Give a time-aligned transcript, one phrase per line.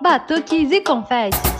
[0.00, 1.53] Batuques e confetes.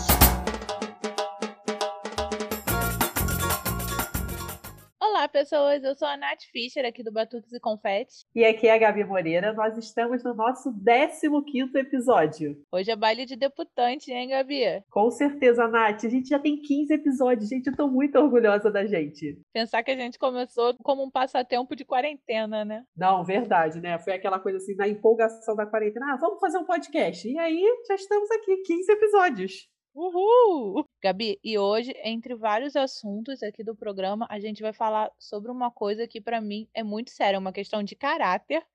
[5.34, 5.82] Pessoas.
[5.82, 8.24] Eu sou a Nath Fischer, aqui do Batuques e Confetes.
[8.36, 9.52] E aqui é a Gabi Moreira.
[9.52, 12.56] Nós estamos no nosso 15 episódio.
[12.70, 14.62] Hoje é baile de debutante, hein, Gabi?
[14.88, 16.04] Com certeza, Nath.
[16.04, 17.48] A gente já tem 15 episódios.
[17.48, 19.36] Gente, eu tô muito orgulhosa da gente.
[19.52, 22.84] Pensar que a gente começou como um passatempo de quarentena, né?
[22.96, 23.98] Não, verdade, né?
[23.98, 26.12] Foi aquela coisa assim, na empolgação da quarentena.
[26.12, 27.28] Ah, vamos fazer um podcast.
[27.28, 29.73] E aí, já estamos aqui, 15 episódios.
[29.94, 30.88] Uhul!
[31.00, 35.70] Gabi, e hoje, entre vários assuntos aqui do programa, a gente vai falar sobre uma
[35.70, 38.66] coisa que para mim é muito séria, uma questão de caráter,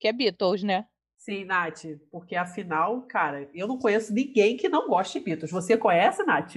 [0.00, 0.88] que é Beatles, né?
[1.18, 5.50] Sim, Nath, porque afinal, cara, eu não conheço ninguém que não goste de Beatles.
[5.50, 6.56] Você conhece, Nath?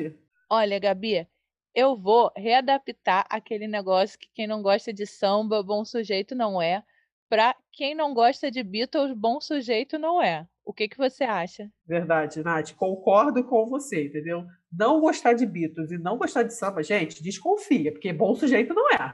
[0.49, 1.27] Olha, Gabi,
[1.73, 6.83] eu vou readaptar aquele negócio que quem não gosta de samba, bom sujeito não é,
[7.29, 10.47] para quem não gosta de Beatles, bom sujeito não é.
[10.65, 11.71] O que, que você acha?
[11.85, 12.73] Verdade, Nath.
[12.73, 14.45] Concordo com você, entendeu?
[14.71, 18.89] Não gostar de Beatles e não gostar de samba, gente, desconfia, porque bom sujeito não
[18.93, 19.13] é.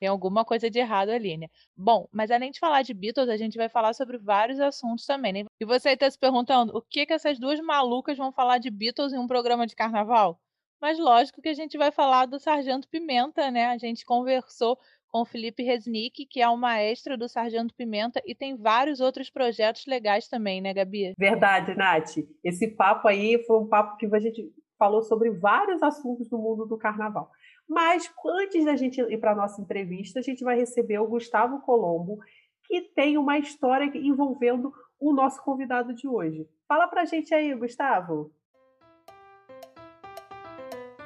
[0.00, 1.46] Tem alguma coisa de errado ali, né?
[1.76, 5.32] Bom, mas além de falar de Beatles, a gente vai falar sobre vários assuntos também,
[5.32, 5.44] né?
[5.60, 9.12] E você está se perguntando o que, que essas duas malucas vão falar de Beatles
[9.12, 10.40] em um programa de carnaval?
[10.80, 13.66] Mas lógico que a gente vai falar do Sargento Pimenta, né?
[13.66, 14.78] A gente conversou
[15.08, 19.30] com o Felipe Resnick, que é o maestro do Sargento Pimenta, e tem vários outros
[19.30, 21.14] projetos legais também, né, Gabi?
[21.18, 22.16] Verdade, Nath.
[22.44, 26.66] Esse papo aí foi um papo que a gente falou sobre vários assuntos do mundo
[26.66, 27.30] do carnaval.
[27.68, 31.60] Mas antes da gente ir para a nossa entrevista, a gente vai receber o Gustavo
[31.60, 32.18] Colombo,
[32.64, 36.46] que tem uma história envolvendo o nosso convidado de hoje.
[36.66, 38.30] Fala pra gente aí, Gustavo.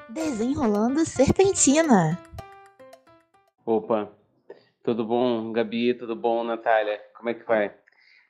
[0.08, 2.18] Desenrolando Serpentina.
[3.64, 4.10] Opa,
[4.82, 5.94] tudo bom, Gabi?
[5.94, 7.00] Tudo bom, Natália?
[7.16, 7.72] Como é que vai?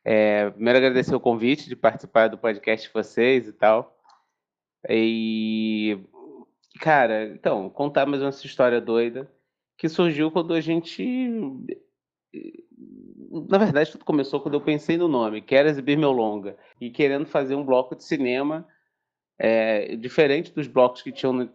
[0.04, 3.96] É, primeiro, agradecer o convite de participar do podcast de vocês e tal.
[4.86, 5.98] E,
[6.80, 9.30] cara, então, contar mais uma história doida
[9.78, 11.02] que surgiu quando a gente.
[13.48, 17.24] Na verdade, tudo começou quando eu pensei no nome, Quero Exibir Meu Longa, e querendo
[17.24, 18.68] fazer um bloco de cinema
[19.38, 21.50] é, diferente dos blocos que tinham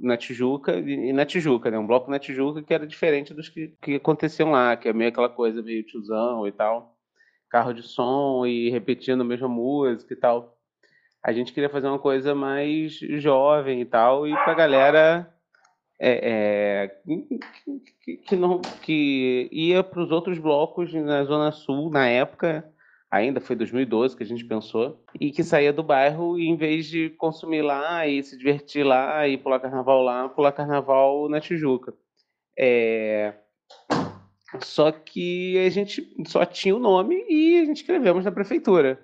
[0.00, 1.78] na Tijuca e na Tijuca, né?
[1.78, 5.10] Um bloco na Tijuca que era diferente dos que, que aconteciam lá, que é meio
[5.10, 6.96] aquela coisa meio tiozão e tal,
[7.50, 10.56] carro de som e repetindo a mesma música e tal.
[11.22, 15.32] A gente queria fazer uma coisa mais jovem e tal, e pra galera
[16.00, 16.88] é, é,
[18.04, 22.71] que, que, não, que ia para os outros blocos na Zona Sul na época
[23.12, 26.86] ainda foi 2012 que a gente pensou, e que saía do bairro e em vez
[26.86, 31.92] de consumir lá e se divertir lá e pular carnaval lá, pular carnaval na Tijuca.
[32.58, 33.34] É...
[34.60, 38.98] Só que a gente só tinha o nome e a gente escrevemos na prefeitura.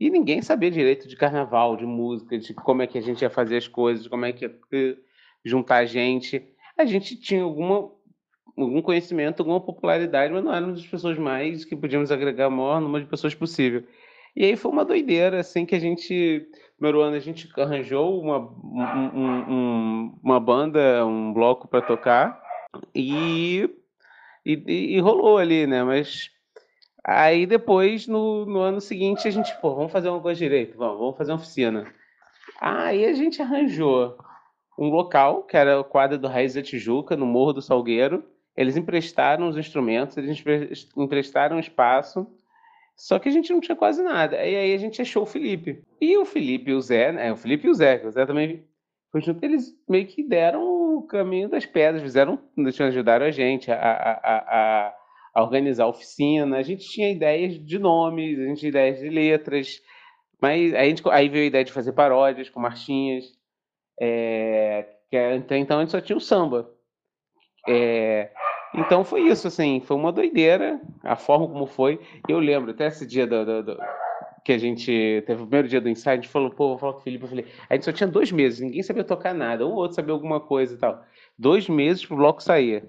[0.00, 3.30] E ninguém sabia direito de carnaval, de música, de como é que a gente ia
[3.30, 4.98] fazer as coisas, como é que ia
[5.44, 6.42] juntar a gente.
[6.76, 7.90] A gente tinha alguma
[8.56, 12.80] algum conhecimento, alguma popularidade, mas não éramos as pessoas mais que podíamos agregar o maior
[12.80, 13.84] número de pessoas possível.
[14.34, 18.38] E aí foi uma doideira, assim, que a gente, primeiro ano, a gente arranjou uma,
[18.38, 22.42] um, um, uma banda, um bloco para tocar,
[22.94, 23.68] e,
[24.44, 25.84] e, e, rolou ali, né?
[25.84, 26.30] Mas
[27.04, 30.98] aí depois, no, no ano seguinte, a gente, pô, vamos fazer uma coisa direito, vamos,
[30.98, 31.92] vamos fazer uma oficina.
[32.58, 34.16] Aí a gente arranjou
[34.78, 38.24] um local, que era o quadro do Raiz da Tijuca, no Morro do Salgueiro,
[38.56, 40.42] eles emprestaram os instrumentos, eles
[40.96, 42.26] emprestaram espaço,
[42.96, 44.36] só que a gente não tinha quase nada.
[44.36, 45.82] E aí a gente achou o Felipe.
[46.00, 47.32] E o Felipe e o Zé, né?
[47.32, 48.64] O Felipe e o Zé, o Zé também
[49.42, 52.38] eles meio que deram o caminho das pedras, fizeram,
[52.80, 54.94] ajudaram a gente a, a, a,
[55.34, 56.56] a organizar a oficina.
[56.56, 59.82] A gente tinha ideias de nomes, a gente tinha ideias de letras,
[60.40, 63.24] mas aí, gente, aí veio a ideia de fazer paródias com marchinhas.
[64.00, 65.16] É, que
[65.56, 66.70] então a gente só tinha o samba.
[67.68, 68.30] É,
[68.74, 72.00] então foi isso, assim, foi uma doideira a forma como foi.
[72.28, 73.78] Eu lembro, até esse dia do, do, do,
[74.44, 76.92] que a gente teve o primeiro dia do ensaio, a gente falou, pô, vou falar
[76.94, 79.66] com o Felipe, eu falei, a gente só tinha dois meses, ninguém sabia tocar nada,
[79.66, 81.04] um ou outro sabia alguma coisa e tal.
[81.38, 82.84] Dois meses pro bloco sair.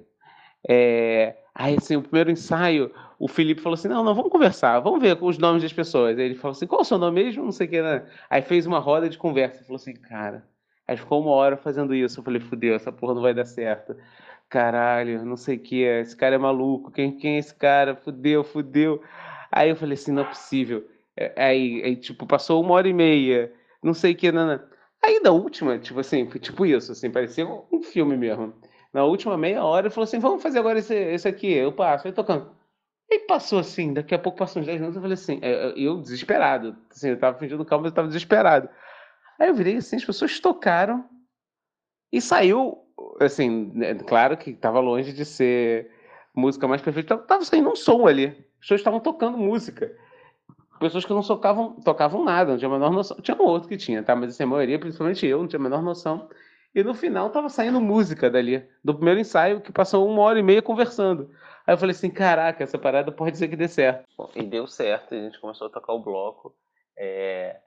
[0.68, 2.90] É, aí, assim, o primeiro ensaio,
[3.20, 6.18] o Felipe falou assim, não, não, vamos conversar, vamos ver os nomes das pessoas.
[6.18, 7.44] Aí ele falou assim, qual o seu nome mesmo?
[7.44, 8.06] Não sei o que, né?
[8.30, 10.46] Aí fez uma roda de conversa, falou assim, cara,
[10.88, 13.96] aí ficou uma hora fazendo isso, eu falei, fudeu, essa porra não vai dar certo
[14.54, 17.96] caralho, não sei o que, esse cara é maluco, quem, quem é esse cara?
[17.96, 19.02] Fudeu, fudeu.
[19.52, 20.88] Aí eu falei assim, não é possível.
[21.18, 23.52] É, aí, aí tipo, passou uma hora e meia,
[23.82, 24.60] não sei o que, não.
[25.04, 28.54] Aí na última, tipo assim, foi tipo isso, assim, parecia um filme mesmo.
[28.94, 32.04] Na última meia hora, ele falou assim, vamos fazer agora esse, esse aqui, eu passo,
[32.04, 32.56] vai tocando.
[33.12, 36.00] Aí passou assim, daqui a pouco passou uns 10 minutos, eu falei assim, é, eu
[36.00, 38.70] desesperado, assim, eu tava fingindo calma, mas eu tava desesperado.
[39.40, 41.10] Aí eu virei assim, as pessoas tocaram
[42.12, 42.83] e saiu,
[43.20, 45.92] assim, né, claro que tava longe de ser
[46.36, 48.28] música mais perfeita, tava saindo um som ali.
[48.28, 49.96] As pessoas estavam tocando música.
[50.80, 53.18] Pessoas que não tocavam, tocavam nada, não tinha a menor noção.
[53.22, 54.16] Tinha um outro que tinha, tá?
[54.16, 56.30] Mas assim, a maioria, principalmente eu, não tinha a menor noção.
[56.74, 60.44] E no final tava saindo música dali, do primeiro ensaio, que passou uma hora e
[60.44, 61.30] meia conversando.
[61.66, 64.06] Aí eu falei assim, caraca, essa parada pode ser que dê certo.
[64.36, 66.56] E deu certo, a gente começou a tocar o bloco,
[66.98, 67.60] é...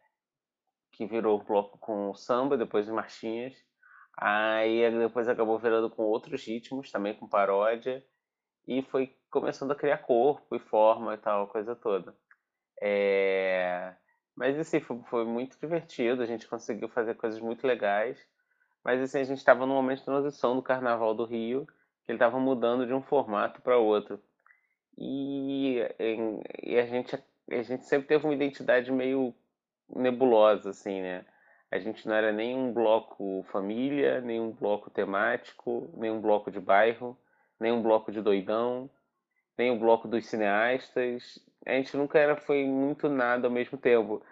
[0.92, 3.54] que virou o bloco com samba, depois marchinhas.
[4.16, 8.04] Aí depois acabou virando com outros ritmos, também com paródia.
[8.66, 12.16] E foi começando a criar corpo e forma e tal, coisa toda.
[12.80, 13.94] É...
[14.34, 18.18] Mas assim, foi, foi muito divertido, a gente conseguiu fazer coisas muito legais.
[18.84, 21.66] Mas assim, a gente estava num momento de transição do Carnaval do Rio,
[22.04, 24.20] que ele estava mudando de um formato para outro.
[24.96, 25.78] E,
[26.62, 27.16] e, a, gente,
[27.50, 29.34] a gente sempre teve uma identidade meio
[29.88, 31.24] nebulosa, assim, né?
[31.70, 36.50] A gente não era nem um bloco família, nem um bloco temático, nem um bloco
[36.50, 37.18] de bairro,
[37.58, 38.88] nem um bloco de doidão,
[39.58, 41.38] nem um bloco dos cineastas.
[41.66, 44.22] A gente nunca era, foi muito nada ao mesmo tempo.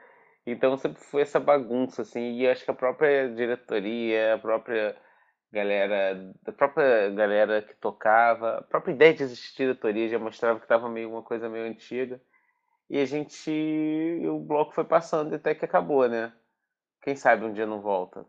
[0.46, 4.96] Então sempre foi essa bagunça, assim, e acho que a própria diretoria, a própria
[5.50, 10.66] galera, a própria galera que tocava, a própria ideia de existir diretoria já mostrava que
[10.66, 12.20] estava meio uma coisa meio antiga.
[12.90, 13.50] E a gente,
[14.28, 16.32] o bloco foi passando até que acabou, né?
[17.04, 18.24] Quem sabe um dia não volta.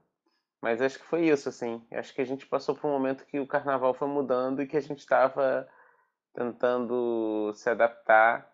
[0.61, 1.81] Mas acho que foi isso, assim.
[1.91, 4.75] Acho que a gente passou por um momento que o carnaval foi mudando e que
[4.75, 5.65] a gente estava
[6.33, 8.51] tentando se adaptar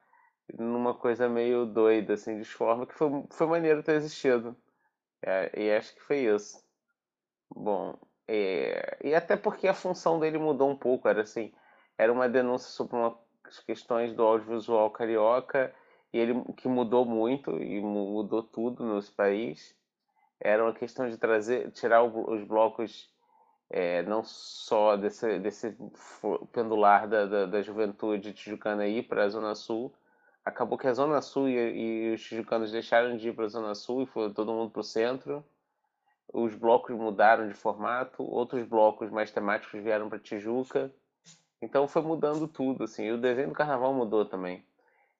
[0.59, 4.55] numa coisa meio doida, assim, de forma que foi, foi maneiro ter existido.
[5.23, 6.63] É, e acho que foi isso.
[7.49, 7.97] Bom,
[8.27, 11.51] é, e até porque a função dele mudou um pouco, era assim,
[11.97, 13.15] era uma denúncia sobre umas
[13.65, 15.73] questões do audiovisual carioca,
[16.13, 19.75] e ele que mudou muito, e mudou tudo no país.
[20.43, 23.09] Era uma questão de trazer, tirar os blocos
[23.69, 25.77] é, não só desse, desse
[26.51, 29.93] pendular da, da, da juventude tijucana ir para a Zona Sul,
[30.43, 33.75] acabou que a Zona Sul e, e os tijucanos deixaram de ir para a Zona
[33.75, 35.45] Sul e foi todo mundo para o centro.
[36.33, 40.91] Os blocos mudaram de formato, outros blocos mais temáticos vieram para Tijuca.
[41.61, 43.03] Então foi mudando tudo, assim.
[43.03, 44.65] E o desenho do carnaval mudou também.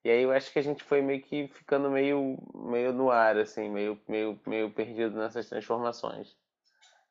[0.04, 3.36] E aí eu acho que a gente foi meio que ficando meio, meio no ar,
[3.38, 6.36] assim, meio, meio, meio perdido nessas transformações.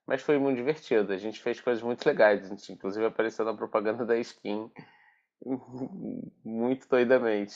[0.06, 1.14] Mas foi muito divertido.
[1.14, 2.44] A gente fez coisas muito legais.
[2.44, 4.70] A gente, inclusive, apareceu na propaganda da skin
[6.44, 7.56] muito doidamente.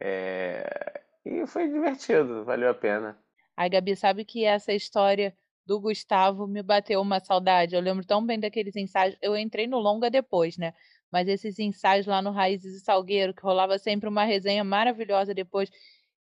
[0.00, 1.02] É...
[1.24, 3.16] E foi divertido, valeu a pena.
[3.56, 7.74] Ai, Gabi, sabe que essa história do Gustavo me bateu uma saudade.
[7.74, 9.16] Eu lembro tão bem daqueles ensaios.
[9.22, 10.74] Eu entrei no longa depois, né?
[11.12, 15.70] Mas esses ensaios lá no Raízes e Salgueiro, que rolava sempre uma resenha maravilhosa depois.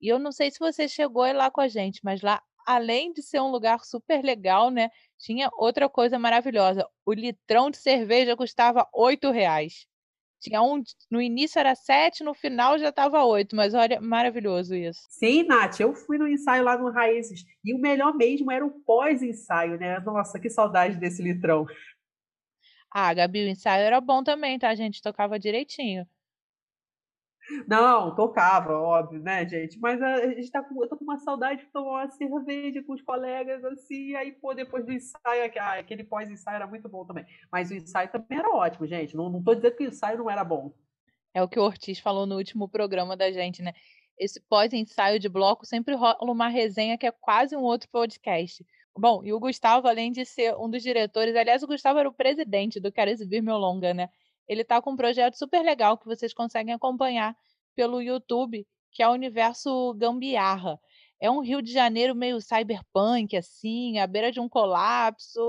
[0.00, 3.22] E eu não sei se você chegou lá com a gente, mas lá, além de
[3.22, 4.90] ser um lugar super legal, né?
[5.18, 6.86] Tinha outra coisa maravilhosa.
[7.04, 9.86] O litrão de cerveja custava oito reais.
[10.40, 15.00] Tinha um, no início era sete, no final já estava oito, mas olha, maravilhoso isso.
[15.08, 18.70] Sim, Nath, eu fui no ensaio lá no Raízes, e o melhor mesmo era o
[18.84, 19.98] pós-ensaio, né?
[20.00, 21.66] Nossa, que saudade desse litrão.
[22.90, 24.68] Ah, Gabi, o ensaio era bom também, tá?
[24.70, 26.06] A gente tocava direitinho.
[27.66, 29.78] Não, tocava, óbvio, né, gente?
[29.78, 32.82] Mas a, a gente tá com, eu tô com uma saudade de tomar uma cerveja
[32.82, 37.04] com os colegas, assim, aí, pô, depois do ensaio, ah, aquele pós-ensaio era muito bom
[37.04, 37.24] também.
[37.50, 39.16] Mas o ensaio também era ótimo, gente.
[39.16, 40.74] Não, não tô dizendo que o ensaio não era bom.
[41.32, 43.74] É o que o Ortiz falou no último programa da gente, né?
[44.18, 48.64] Esse pós-ensaio de bloco sempre rola uma resenha que é quase um outro podcast.
[48.98, 52.14] Bom, e o Gustavo, além de ser um dos diretores, aliás, o Gustavo era o
[52.14, 54.08] presidente do Quero Exibir Meu Longa, né?
[54.48, 57.36] Ele está com um projeto super legal que vocês conseguem acompanhar
[57.74, 60.80] pelo YouTube, que é o Universo Gambiarra.
[61.20, 65.40] É um Rio de Janeiro meio cyberpunk, assim, à beira de um colapso.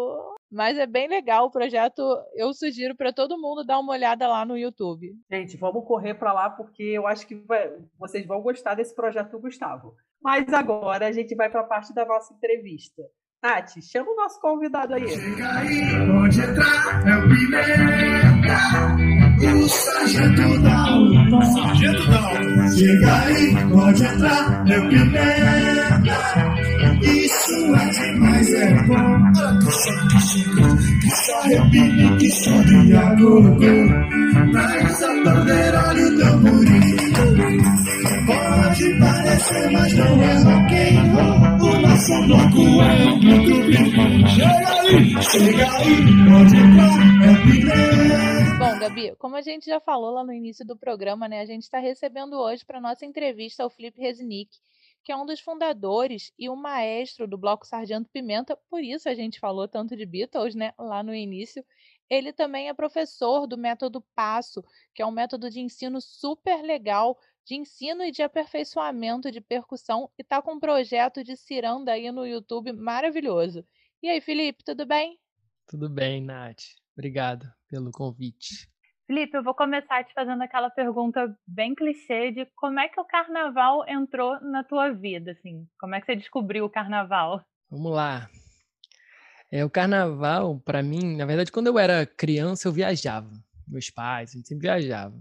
[0.49, 2.01] Mas é bem legal o projeto.
[2.35, 5.13] Eu sugiro para todo mundo dar uma olhada lá no YouTube.
[5.29, 7.69] Gente, vamos correr para lá porque eu acho que vai...
[7.99, 9.95] vocês vão gostar desse projeto do Gustavo.
[10.21, 13.03] Mas agora a gente vai para a parte da nossa entrevista.
[13.43, 15.07] Nath, chama o nosso convidado aí.
[15.07, 15.81] Chega aí,
[16.11, 18.57] pode entrar, é o Pimenta,
[19.55, 26.17] o sargento da Sargento da Chega aí, pode entrar, o Pimenta,
[27.03, 29.31] isso é demais, é bom.
[29.59, 30.67] Que só que chega,
[31.01, 33.59] que só repine, que só de agogo.
[34.51, 36.96] Traz a bandeira e o tamborim.
[37.37, 41.37] Pode parecer, mas não é rock and roll.
[41.61, 42.97] O nosso bloco é.
[44.33, 48.57] Chega aí, chega aí, pode entrar, é.
[48.57, 51.61] Bom, Gabi, como a gente já falou lá no início do programa, né, a gente
[51.61, 54.57] está recebendo hoje para nossa entrevista o Felipe Resnick,
[55.03, 59.13] que é um dos fundadores e o maestro do Bloco Sargento Pimenta, por isso a
[59.13, 61.63] gente falou tanto de Beatles, né, lá no início.
[62.09, 67.17] Ele também é professor do método Passo, que é um método de ensino super legal,
[67.45, 72.11] de ensino e de aperfeiçoamento de percussão, e está com um projeto de ciranda aí
[72.11, 73.65] no YouTube maravilhoso.
[74.01, 75.17] E aí, Felipe, tudo bem?
[75.67, 76.63] Tudo bem, Nath.
[76.97, 78.69] Obrigado pelo convite.
[79.05, 83.05] Felipe, eu vou começar te fazendo aquela pergunta bem clichê de como é que o
[83.05, 85.65] carnaval entrou na tua vida, assim?
[85.79, 87.41] Como é que você descobriu o carnaval?
[87.69, 88.29] Vamos lá.
[89.51, 93.31] É, o carnaval, para mim, na verdade, quando eu era criança, eu viajava.
[93.67, 95.17] Meus pais, a gente sempre viajava.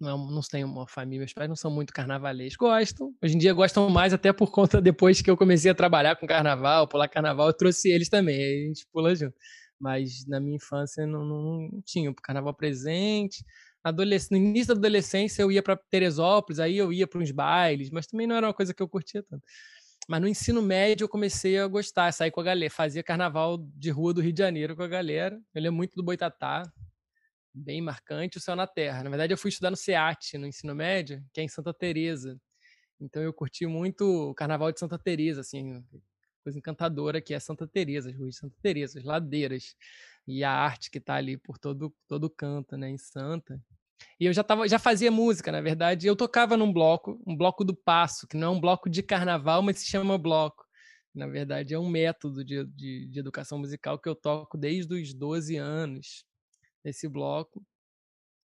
[0.00, 2.56] Não, não tenho uma família, meus pais não são muito carnavalescos.
[2.56, 3.14] Gostam.
[3.22, 6.26] Hoje em dia gostam mais, até por conta depois que eu comecei a trabalhar com
[6.26, 8.36] carnaval, pular carnaval, eu trouxe eles também.
[8.36, 9.36] Aí a gente pula junto.
[9.80, 13.44] Mas na minha infância não, não, não tinha o carnaval presente.
[13.84, 14.30] Adolesc...
[14.32, 18.06] No início da adolescência eu ia para Teresópolis, aí eu ia para uns bailes, mas
[18.08, 19.42] também não era uma coisa que eu curtia tanto.
[20.08, 23.90] Mas no ensino médio eu comecei a gostar, sair com a galera, fazia carnaval de
[23.90, 25.38] rua do Rio de Janeiro com a galera.
[25.54, 26.62] Eu lembro muito do Boitatá,
[27.52, 29.02] bem marcante, o Céu na Terra.
[29.02, 32.40] Na verdade eu fui estudar no SEAT, no ensino médio, que é em Santa Teresa.
[32.98, 35.84] Então eu curti muito o carnaval de Santa Teresa, assim,
[36.42, 39.76] coisa encantadora que é Santa Teresa, as ruas de Santa Teresa, as ladeiras
[40.26, 43.60] e a arte que está ali por todo todo canto, né, em Santa.
[44.20, 46.06] E eu já tava, já fazia música, na verdade.
[46.06, 49.62] Eu tocava num bloco, um bloco do Passo, que não é um bloco de carnaval,
[49.62, 50.64] mas se chama bloco.
[51.14, 55.14] Na verdade, é um método de, de, de educação musical que eu toco desde os
[55.14, 56.24] 12 anos,
[56.84, 57.64] esse bloco.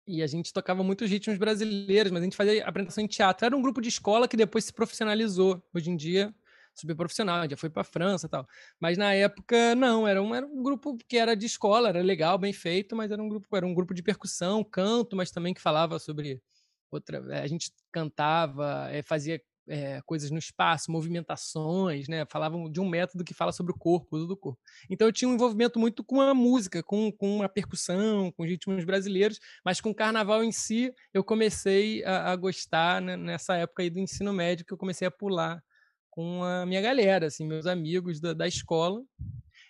[0.07, 3.47] E a gente tocava muitos ritmos brasileiros, mas a gente fazia apresentação em teatro.
[3.47, 5.63] Era um grupo de escola que depois se profissionalizou.
[5.73, 6.35] Hoje em dia
[6.75, 8.47] super profissional, já foi para França tal.
[8.79, 12.39] Mas na época, não, era um, era um grupo que era de escola, era legal,
[12.39, 15.61] bem feito, mas era um grupo, era um grupo de percussão, canto, mas também que
[15.61, 16.43] falava sobre
[16.91, 17.23] outra.
[17.31, 22.27] Eh, a gente cantava, é, fazia é, coisas no espaço, movimentações, né?
[22.29, 24.61] Falavam de um método que fala sobre o corpo, o uso do corpo.
[24.91, 28.85] Então eu tinha um envolvimento muito com a música, com, com a percussão, com ritmos
[28.85, 33.83] brasileiros, mas com o carnaval em si eu comecei a, a gostar né, nessa época
[33.83, 35.63] aí do ensino médio que eu comecei a pular
[36.11, 39.03] com a minha galera, assim, meus amigos da, da escola.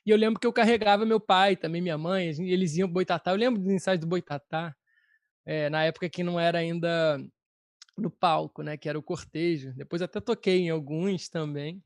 [0.04, 3.30] E eu lembro que eu carregava meu pai, também minha mãe, eles iam boitatá.
[3.30, 4.74] Eu lembro dos ensaios do boitatá,
[5.44, 7.22] é, na época que não era ainda
[7.96, 9.72] no palco, né, que era o cortejo.
[9.74, 11.82] Depois até toquei em alguns também.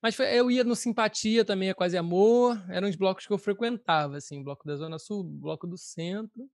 [0.00, 3.38] Mas foi, eu ia no Simpatia também, é Quase Amor, eram os blocos que eu
[3.38, 6.48] frequentava, assim, bloco da Zona Sul, bloco do Centro.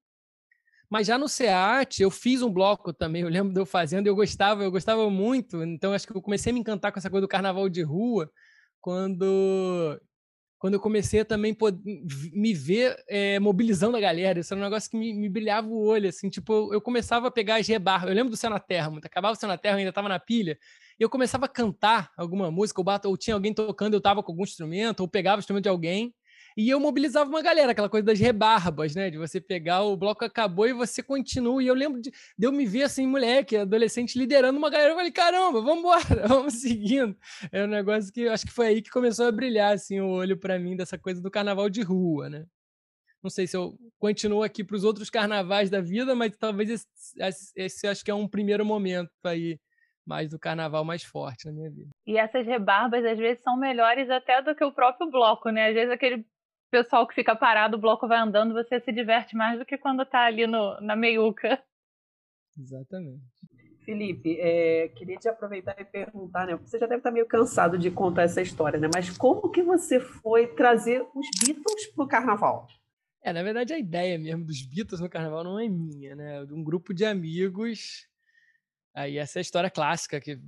[0.90, 4.14] Mas já no SEAT, eu fiz um bloco também, eu lembro de eu fazendo, eu
[4.14, 7.24] gostava, eu gostava muito, então acho que eu comecei a me encantar com essa coisa
[7.24, 8.28] do carnaval de rua,
[8.80, 10.00] quando
[10.58, 11.56] quando eu comecei a também
[12.34, 15.82] me ver é, mobilizando a galera, isso era um negócio que me, me brilhava o
[15.86, 18.90] olho, assim, tipo, eu, começava a pegar as rebarbas, eu lembro do Céu na Terra,
[18.90, 20.58] muito, acabava o Céu na Terra, eu ainda estava na pilha,
[20.98, 24.22] e eu começava a cantar alguma música, ou, bato, ou tinha alguém tocando, eu estava
[24.22, 26.14] com algum instrumento, ou pegava o instrumento de alguém,
[26.60, 29.08] e eu mobilizava uma galera, aquela coisa das rebarbas, né?
[29.08, 31.62] De você pegar, o bloco acabou e você continua.
[31.62, 34.90] E eu lembro de, de eu me ver assim, moleque, adolescente, liderando uma galera.
[34.90, 37.16] Eu falei, caramba, vamos embora, vamos seguindo.
[37.50, 40.36] É um negócio que acho que foi aí que começou a brilhar assim, o olho
[40.36, 42.44] para mim dessa coisa do carnaval de rua, né?
[43.22, 47.52] Não sei se eu continuo aqui para os outros carnavais da vida, mas talvez esse,
[47.56, 49.58] esse acho que é um primeiro momento aí
[50.06, 51.88] mais do carnaval mais forte na minha vida.
[52.06, 55.68] E essas rebarbas às vezes são melhores até do que o próprio bloco, né?
[55.68, 56.26] Às vezes aquele
[56.70, 60.04] pessoal que fica parado, o bloco vai andando, você se diverte mais do que quando
[60.04, 61.62] tá ali no, na meiuca.
[62.58, 63.22] Exatamente.
[63.84, 66.54] Felipe, é, queria te aproveitar e perguntar, né?
[66.56, 68.88] Você já deve estar meio cansado de contar essa história, né?
[68.92, 72.68] Mas como que você foi trazer os Beatles para o carnaval?
[73.22, 76.42] É, na verdade, a ideia mesmo dos Beatles no carnaval não é minha, né?
[76.42, 78.06] É de um grupo de amigos.
[78.94, 80.38] Aí essa é a história clássica que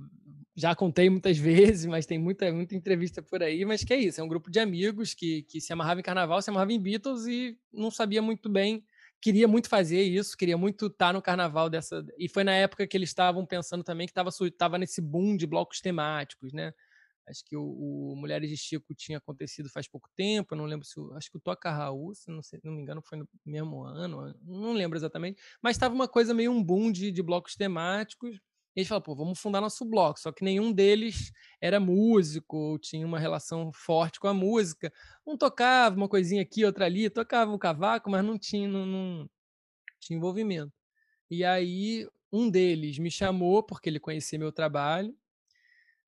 [0.55, 4.21] já contei muitas vezes, mas tem muita, muita entrevista por aí, mas que é isso,
[4.21, 7.25] é um grupo de amigos que, que se amarrava em carnaval, se amarrava em Beatles
[7.25, 8.83] e não sabia muito bem,
[9.21, 12.85] queria muito fazer isso, queria muito estar tá no carnaval dessa, e foi na época
[12.85, 16.73] que eles estavam pensando também que estava tava nesse boom de blocos temáticos, né,
[17.27, 20.99] acho que o, o, Mulheres de Chico tinha acontecido faz pouco tempo, não lembro se,
[21.15, 24.33] acho que o Toca Raul, se não, sei, não me engano, foi no mesmo ano,
[24.43, 28.39] não lembro exatamente, mas estava uma coisa meio um boom de, de blocos temáticos,
[28.75, 30.19] e eles falaram, pô, vamos fundar nosso bloco.
[30.19, 34.91] Só que nenhum deles era músico, ou tinha uma relação forte com a música.
[35.25, 39.29] Um tocava uma coisinha aqui, outra ali, tocava o cavaco, mas não tinha, não, não
[39.99, 40.73] tinha envolvimento.
[41.29, 45.15] E aí um deles me chamou, porque ele conhecia meu trabalho,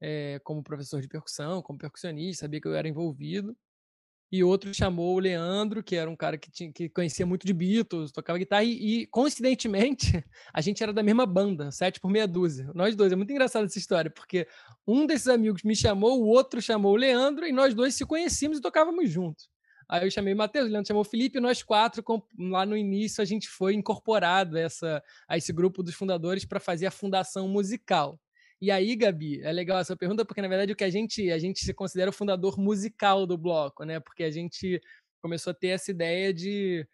[0.02, 3.56] é, como professor de percussão, como percussionista, sabia que eu era envolvido.
[4.32, 7.53] E outro chamou o Leandro, que era um cara que, tinha, que conhecia muito de
[7.53, 12.27] Beatles, tocava guitarra, e, e, coincidentemente a gente era da mesma banda, sete por meia
[12.27, 12.70] dúzia.
[12.74, 14.48] Nós dois, é muito engraçado essa história, porque
[14.88, 18.58] um desses amigos me chamou, o outro chamou o Leandro, e nós dois se conhecíamos
[18.58, 19.50] e tocávamos juntos.
[19.88, 22.03] Aí eu chamei o Matheus, o Leandro chamou o Felipe, e nós quatro,
[22.39, 26.88] lá no início, a gente foi incorporado essa, a esse grupo dos fundadores para fazer
[26.88, 28.20] a fundação musical.
[28.62, 31.38] E aí, Gabi, é legal essa pergunta, porque na verdade o que a gente, a
[31.38, 34.00] gente se considera o fundador musical do bloco, né?
[34.00, 34.82] Porque a gente
[35.22, 36.88] começou a ter essa ideia de.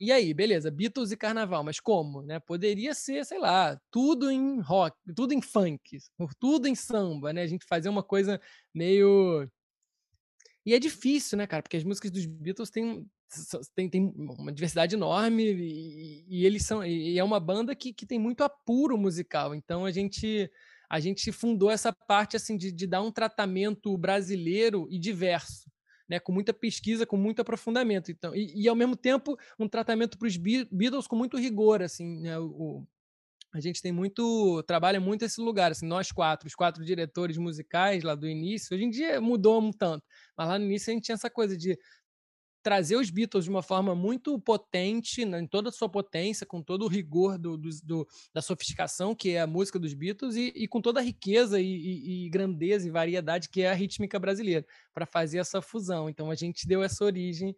[0.00, 2.22] E aí, beleza, Beatles e carnaval, mas como?
[2.22, 2.40] Né?
[2.40, 5.98] Poderia ser, sei lá, tudo em rock, tudo em funk,
[6.40, 7.42] tudo em samba, né?
[7.42, 8.40] A gente fazer uma coisa
[8.74, 9.48] meio.
[10.66, 11.62] E é difícil, né, cara?
[11.62, 13.06] Porque as músicas dos Beatles têm,
[13.74, 16.84] tem, tem uma diversidade enorme e, e eles são.
[16.84, 19.54] E é uma banda que, que tem muito apuro musical.
[19.54, 20.50] Então a gente
[20.94, 25.68] a gente fundou essa parte assim de, de dar um tratamento brasileiro e diverso.
[26.06, 28.12] Né, com muita pesquisa, com muito aprofundamento.
[28.12, 31.82] Então, e, e ao mesmo tempo, um tratamento para os Beatles com muito rigor.
[31.82, 32.86] Assim, né, o,
[33.54, 35.72] a gente tem muito, trabalha muito esse lugar.
[35.72, 39.72] Assim, nós quatro, os quatro diretores musicais lá do início, hoje em dia mudou um
[39.72, 40.04] tanto,
[40.36, 41.76] mas lá no início a gente tinha essa coisa de
[42.64, 46.62] trazer os Beatles de uma forma muito potente, né, em toda a sua potência, com
[46.62, 50.50] todo o rigor do, do, do, da sofisticação que é a música dos Beatles e,
[50.56, 54.18] e com toda a riqueza e, e, e, grandeza e variedade que é a rítmica
[54.18, 56.08] brasileira, para fazer essa fusão.
[56.08, 57.54] Então a gente deu essa origem.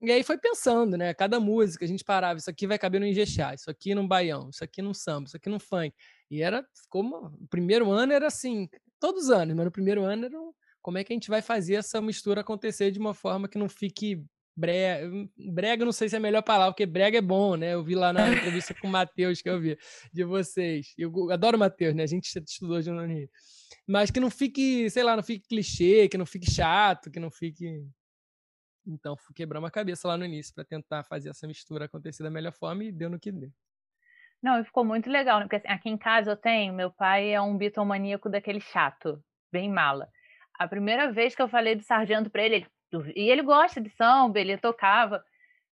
[0.00, 1.12] E aí foi pensando, né?
[1.12, 4.48] Cada música a gente parava, isso aqui vai caber no Ingexá, isso aqui no Baião,
[4.48, 5.94] isso aqui no samba, isso aqui no funk.
[6.30, 10.24] E era como o primeiro ano era assim, todos os anos, mas no primeiro ano
[10.24, 13.48] era um, como é que a gente vai fazer essa mistura acontecer de uma forma
[13.48, 14.24] que não fique
[14.56, 17.74] brega, brega não sei se é a melhor palavra, porque brega é bom, né?
[17.74, 19.78] Eu vi lá na entrevista com o Matheus que eu vi
[20.12, 20.94] de vocês.
[20.96, 22.02] Eu adoro o Matheus, né?
[22.02, 23.28] A gente estudou no Rio.
[23.86, 27.30] Mas que não fique, sei lá, não fique clichê, que não fique chato, que não
[27.30, 27.86] fique.
[28.86, 32.52] Então, quebrar uma cabeça lá no início para tentar fazer essa mistura acontecer da melhor
[32.52, 33.50] forma e deu no que deu.
[34.42, 35.44] Não, e ficou muito legal, né?
[35.44, 39.20] Porque assim, aqui em casa eu tenho, meu pai é um bitomaníaco daquele chato,
[39.50, 40.08] bem mala.
[40.58, 42.66] A primeira vez que eu falei do sargento para ele, ele
[43.14, 45.22] e ele gosta de samba, ele tocava,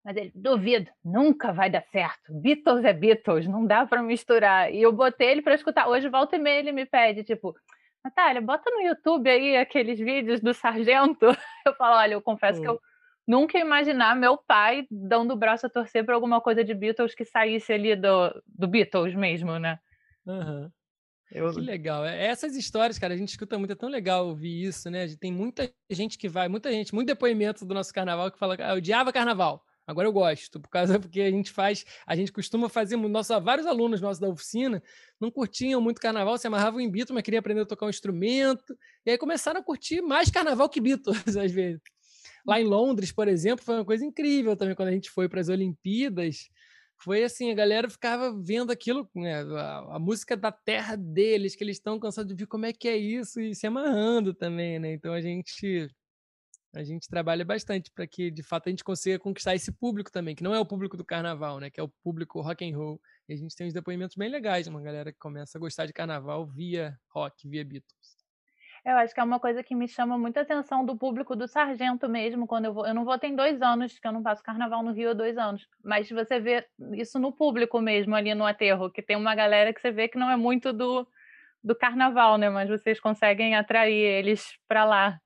[0.05, 2.33] mas ele duvido, nunca vai dar certo.
[2.33, 4.73] Beatles é Beatles, não dá para misturar.
[4.73, 5.89] E eu botei ele para escutar.
[5.89, 7.55] Hoje volta e meia ele me pede, tipo,
[8.05, 11.27] Natália, bota no YouTube aí aqueles vídeos do sargento.
[11.67, 12.63] Eu falo, olha, eu confesso hum.
[12.63, 12.81] que eu
[13.27, 17.15] nunca ia imaginar meu pai dando o braço a torcer para alguma coisa de Beatles
[17.15, 19.79] que saísse ali do, do Beatles mesmo, né?
[20.25, 20.71] Uhum.
[21.31, 21.53] Eu...
[21.53, 22.05] Que legal.
[22.05, 25.07] É, essas histórias, cara, a gente escuta muito, é tão legal ouvir isso, né?
[25.17, 28.71] Tem muita gente que vai, muita gente, muito depoimento do nosso carnaval que fala ah,
[28.71, 29.63] eu odiava carnaval.
[29.87, 33.67] Agora eu gosto, por causa porque a gente faz, a gente costuma fazer, nossa, vários
[33.67, 34.83] alunos nossos da oficina
[35.19, 38.77] não curtiam muito carnaval, se amarravam em Beatles, mas queriam aprender a tocar um instrumento,
[39.05, 41.81] e aí começaram a curtir mais carnaval que Beatles, às vezes.
[42.47, 45.41] Lá em Londres, por exemplo, foi uma coisa incrível também, quando a gente foi para
[45.41, 46.49] as Olimpíadas,
[46.99, 51.63] foi assim, a galera ficava vendo aquilo, né, a, a, música da terra deles, que
[51.63, 54.93] eles estão cansados de ver como é que é isso e se amarrando também, né?
[54.93, 55.89] Então a gente
[56.75, 60.35] a gente trabalha bastante para que de fato a gente consiga conquistar esse público também,
[60.35, 63.01] que não é o público do carnaval, né, que é o público rock and roll.
[63.29, 65.93] E a gente tem uns depoimentos bem legais, uma galera que começa a gostar de
[65.93, 68.18] carnaval via rock, via Beatles.
[68.89, 72.09] Eu acho que é uma coisa que me chama muita atenção do público do Sargento
[72.09, 72.87] mesmo, quando eu vou.
[72.87, 75.37] Eu não vou tem dois anos, que eu não passo carnaval no Rio há dois
[75.37, 75.69] anos.
[75.85, 79.81] Mas você vê isso no público mesmo, ali no aterro, que tem uma galera que
[79.83, 81.07] você vê que não é muito do,
[81.63, 82.49] do carnaval, né?
[82.49, 85.21] Mas vocês conseguem atrair eles para lá.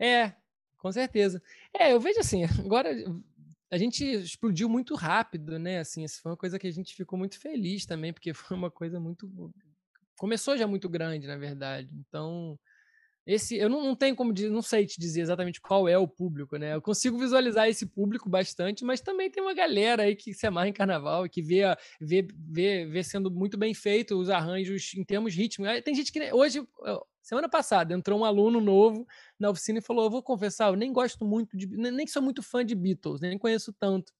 [0.00, 0.32] É,
[0.78, 1.42] com certeza.
[1.78, 2.94] É, eu vejo assim, agora
[3.70, 5.80] a gente explodiu muito rápido, né?
[5.80, 8.70] Assim, isso foi uma coisa que a gente ficou muito feliz também, porque foi uma
[8.70, 9.30] coisa muito.
[10.16, 11.90] Começou já muito grande, na verdade.
[12.08, 12.58] Então
[13.26, 16.08] esse eu não, não tenho como dizer, não sei te dizer exatamente qual é o
[16.08, 16.74] público, né?
[16.74, 20.68] Eu consigo visualizar esse público bastante, mas também tem uma galera aí que se amarra
[20.68, 21.62] em carnaval e que vê,
[22.00, 25.82] vê, vê, vê sendo muito bem feito os arranjos em termos rítmicos.
[25.82, 26.66] Tem gente que hoje,
[27.22, 29.06] semana passada, entrou um aluno novo
[29.38, 32.42] na oficina e falou: Eu vou confessar, eu nem gosto muito de, nem sou muito
[32.42, 34.12] fã de Beatles, nem conheço tanto.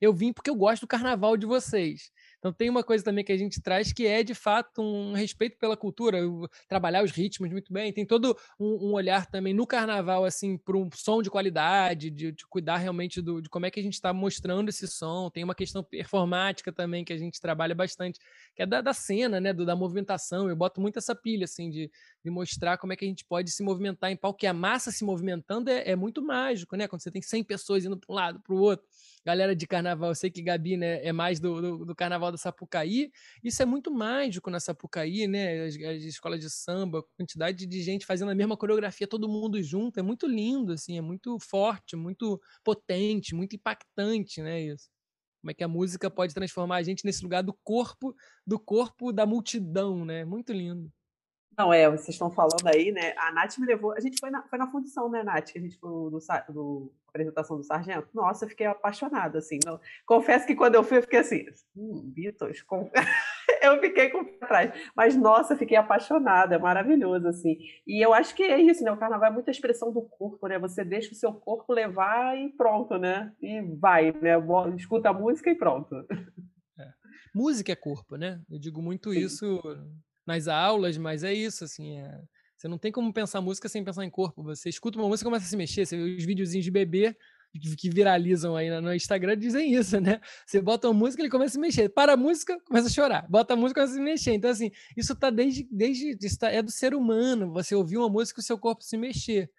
[0.00, 2.10] Eu vim porque eu gosto do carnaval de vocês.
[2.46, 5.58] Então tem uma coisa também que a gente traz que é de fato um respeito
[5.58, 6.20] pela cultura,
[6.68, 7.92] trabalhar os ritmos muito bem.
[7.92, 12.30] Tem todo um, um olhar também no carnaval assim para um som de qualidade, de,
[12.30, 15.28] de cuidar realmente do, de como é que a gente está mostrando esse som.
[15.28, 18.20] Tem uma questão performática também que a gente trabalha bastante,
[18.54, 20.48] que é da, da cena, né, do, da movimentação.
[20.48, 21.90] Eu boto muito essa pilha assim de,
[22.24, 24.92] de mostrar como é que a gente pode se movimentar em palco, que a massa
[24.92, 26.86] se movimentando é, é muito mágico, né?
[26.86, 28.86] Quando você tem 100 pessoas indo para um lado, para o outro.
[29.26, 32.38] Galera de carnaval, eu sei que Gabi né, é mais do, do, do, carnaval da
[32.38, 33.10] Sapucaí.
[33.42, 35.64] Isso é muito mágico na Sapucaí, né?
[35.64, 39.98] As, as, escolas de samba, quantidade de gente fazendo a mesma coreografia, todo mundo junto.
[39.98, 44.60] É muito lindo, assim, é muito forte, muito potente, muito impactante, né?
[44.60, 44.88] Isso.
[45.40, 48.14] Como é que a música pode transformar a gente nesse lugar do corpo,
[48.46, 50.24] do corpo da multidão, né?
[50.24, 50.88] Muito lindo.
[51.58, 53.12] Não, é, vocês estão falando aí, né?
[53.18, 53.92] A Nath me levou.
[53.92, 55.50] A gente foi na, foi na fundição, né, Nath?
[55.50, 56.20] Que a gente foi do,
[56.52, 58.08] do apresentação do Sargento.
[58.14, 59.58] Nossa, eu fiquei apaixonada, assim.
[59.64, 62.62] Não, confesso que quando eu fui, eu fiquei assim, hum, Beatles.
[62.62, 62.90] Com...
[63.62, 64.72] eu fiquei com atrás.
[64.94, 67.58] Mas, nossa, fiquei apaixonada, é maravilhoso, assim.
[67.86, 68.92] E eu acho que é isso, né?
[68.92, 70.58] O carnaval é muita expressão do corpo, né?
[70.58, 73.32] Você deixa o seu corpo levar e pronto, né?
[73.40, 74.34] E vai, né?
[74.76, 75.94] Escuta a música e pronto.
[76.78, 76.90] É.
[77.34, 78.40] Música é corpo, né?
[78.50, 79.20] Eu digo muito Sim.
[79.20, 79.62] isso
[80.26, 82.20] nas aulas, mas é isso, assim, é...
[82.56, 84.42] você não tem como pensar música sem pensar em corpo.
[84.42, 87.16] Você escuta uma música e começa a se mexer, você vê os videozinhos de bebê
[87.78, 90.20] que viralizam aí no Instagram dizem isso, né?
[90.46, 91.88] Você bota uma música, ele começa a se mexer.
[91.88, 93.26] Para a música, começa a chorar.
[93.28, 94.32] Bota a música, começa a se mexer.
[94.32, 97.52] Então, assim, isso tá desde, desde tá, é do ser humano.
[97.52, 99.50] Você ouvir uma música e o seu corpo se mexer.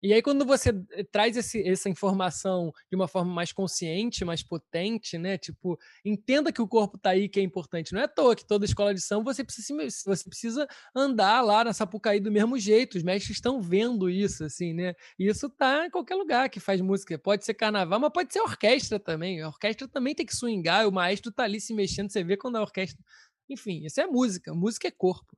[0.00, 4.44] E aí, quando você eh, traz esse, essa informação de uma forma mais consciente, mais
[4.44, 5.36] potente, né?
[5.36, 7.92] Tipo, entenda que o corpo tá aí, que é importante.
[7.92, 9.74] Não é à toa que toda escola de samba você precisa,
[10.06, 12.96] você precisa andar lá na Sapucaí do mesmo jeito.
[12.96, 14.94] Os mestres estão vendo isso, assim, né?
[15.18, 17.18] Isso tá em qualquer lugar que faz música.
[17.18, 19.42] Pode ser carnaval, mas pode ser orquestra também.
[19.42, 22.56] A orquestra também tem que swingar, o maestro tá ali se mexendo, você vê quando
[22.56, 23.02] a orquestra.
[23.50, 24.54] Enfim, isso é música.
[24.54, 25.36] Música é corpo.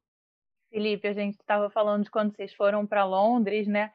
[0.70, 3.90] Felipe, a gente estava falando de quando vocês foram para Londres, né?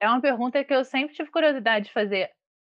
[0.00, 2.30] É uma pergunta que eu sempre tive curiosidade de fazer.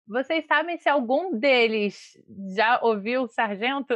[0.07, 2.17] Vocês sabem se algum deles
[2.55, 3.95] já ouviu o Sargento?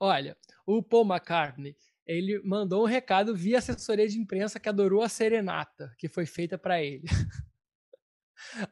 [0.00, 5.08] Olha, o Paul McCartney, ele mandou um recado via assessoria de imprensa que adorou a
[5.08, 7.04] serenata que foi feita para ele.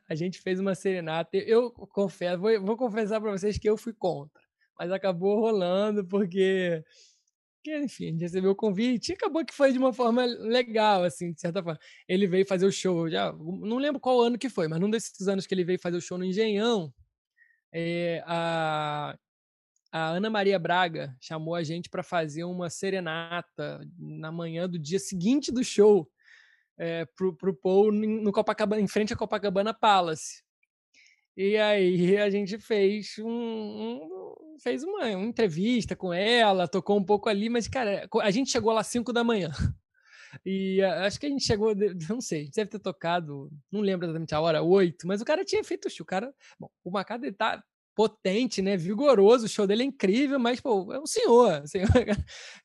[0.09, 1.37] a gente fez uma serenata.
[1.37, 4.43] Eu confesso, vou, vou confessar para vocês que eu fui contra,
[4.79, 6.83] mas acabou rolando porque
[7.67, 11.03] que, enfim, a gente recebeu o convite e acabou que foi de uma forma legal,
[11.03, 11.79] assim, de certa forma.
[12.09, 15.27] Ele veio fazer o show, já não lembro qual ano que foi, mas num desses
[15.27, 16.95] anos que ele veio fazer o show no Engenhão,
[17.73, 19.19] é, a,
[19.91, 25.01] a Ana Maria Braga chamou a gente para fazer uma serenata na manhã do dia
[25.01, 26.09] seguinte do show
[26.79, 30.45] é, pro, pro Paul no Copacabana, em frente à Copacabana Palace.
[31.37, 34.26] E aí a gente fez um, um
[34.59, 38.73] fez uma, uma, entrevista com ela, tocou um pouco ali, mas cara, a gente chegou
[38.73, 39.51] lá às 5 da manhã.
[40.45, 41.73] E acho que a gente chegou,
[42.11, 45.65] não sei, deve ter tocado, não lembro exatamente a hora, 8, mas o cara tinha
[45.65, 46.05] feito o show.
[46.05, 47.63] O cara, bom, o Macado tá
[47.97, 48.77] potente, né?
[48.77, 51.63] Vigoroso, o show dele é incrível, mas, pô, é um senhor.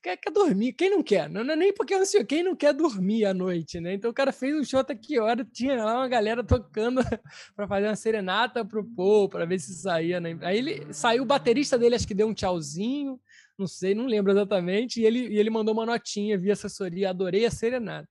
[0.02, 0.74] Quer, quer, dormir.
[0.74, 1.28] Quem não quer?
[1.30, 3.94] Não, não, é nem porque é um senhor, quem não quer dormir à noite, né?
[3.94, 7.00] Então o cara fez um show até que hora, tinha lá uma galera tocando
[7.56, 10.38] para fazer uma serenata pro povo, para ver se saía, né?
[10.42, 13.18] Aí ele saiu, o baterista dele acho que deu um tchauzinho,
[13.58, 17.46] não sei, não lembro exatamente, e ele, e ele mandou uma notinha via assessoria, adorei
[17.46, 18.08] a serenata.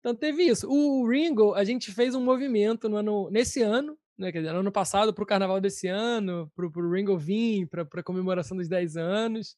[0.00, 0.68] Então teve isso.
[0.68, 4.70] O Ringo, a gente fez um movimento no ano, nesse ano, né, quer dizer, ano
[4.70, 8.96] passado para o carnaval desse ano, para o Ringo vir, para a comemoração dos 10
[8.96, 9.56] anos.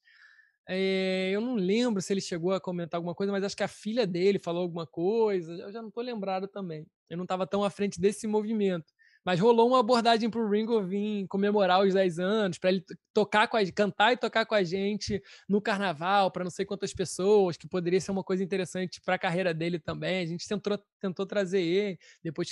[0.69, 3.69] É, eu não lembro se ele chegou a comentar alguma coisa, mas acho que a
[3.69, 5.53] filha dele falou alguma coisa.
[5.53, 6.87] Eu já não estou lembrado também.
[7.11, 8.93] Eu não estava tão à frente desse movimento.
[9.25, 13.47] Mas rolou uma abordagem para o Ringo vir comemorar os 10 anos, para ele tocar
[13.49, 17.57] com a, cantar e tocar com a gente no carnaval, para não sei quantas pessoas,
[17.57, 20.23] que poderia ser uma coisa interessante para a carreira dele também.
[20.23, 22.49] A gente tentou, tentou trazer ele, depois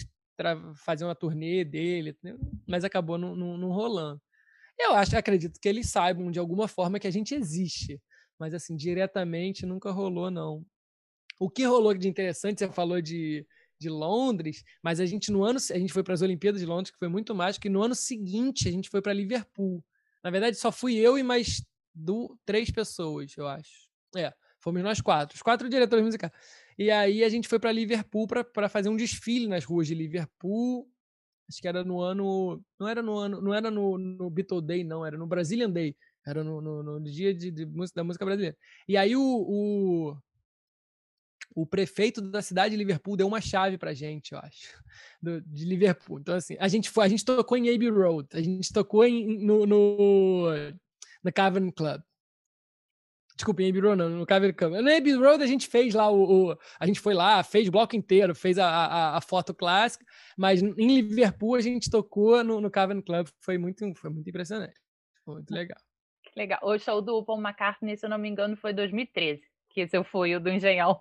[0.74, 2.16] fazer uma turnê dele,
[2.66, 4.20] mas acabou não, não, não, rolando.
[4.78, 8.00] Eu acho, acredito que eles saibam de alguma forma que a gente existe,
[8.38, 10.64] mas assim, diretamente nunca rolou, não.
[11.38, 13.46] O que rolou de interessante, você falou de,
[13.78, 16.90] de Londres, mas a gente no ano, a gente foi para as Olimpíadas de Londres,
[16.90, 19.84] que foi muito mais, que no ano seguinte a gente foi para Liverpool.
[20.22, 21.62] Na verdade, só fui eu e mais
[21.94, 23.88] do, três pessoas, eu acho.
[24.16, 26.32] É, fomos nós quatro, os quatro diretores musicais.
[26.80, 30.90] E aí a gente foi para Liverpool para fazer um desfile nas ruas de Liverpool.
[31.46, 32.64] Acho que era no ano.
[32.78, 33.42] Não era no ano.
[33.42, 35.94] Não era no, no Beatle Day, não, era no Brazilian Day.
[36.26, 38.56] Era no, no, no dia de, de, da música brasileira.
[38.88, 40.16] E aí o, o,
[41.54, 44.82] o, prefeito da cidade de Liverpool deu uma chave pra gente, eu acho.
[45.20, 46.18] Do, de Liverpool.
[46.18, 49.44] Então, assim, a gente foi, a gente tocou em Abbey Road, a gente tocou em,
[49.44, 50.46] no, no,
[51.22, 52.00] no Cavern Club.
[53.40, 54.72] Desculpa, em Abbey Road, não, no Cavern Club.
[54.82, 57.70] No Abbey Road a gente fez lá o, o, A gente foi lá, fez o
[57.70, 60.04] bloco inteiro, fez a, a, a, foto clássica,
[60.36, 63.28] mas em Liverpool a gente tocou no, no Cavern Club.
[63.40, 64.78] Foi muito, foi muito impressionante.
[65.24, 65.78] Foi muito legal.
[66.22, 66.60] Que legal.
[66.62, 70.04] O show do Paul McCartney, se eu não me engano, foi 2013, que esse eu
[70.04, 71.00] fui, o do Engenhão.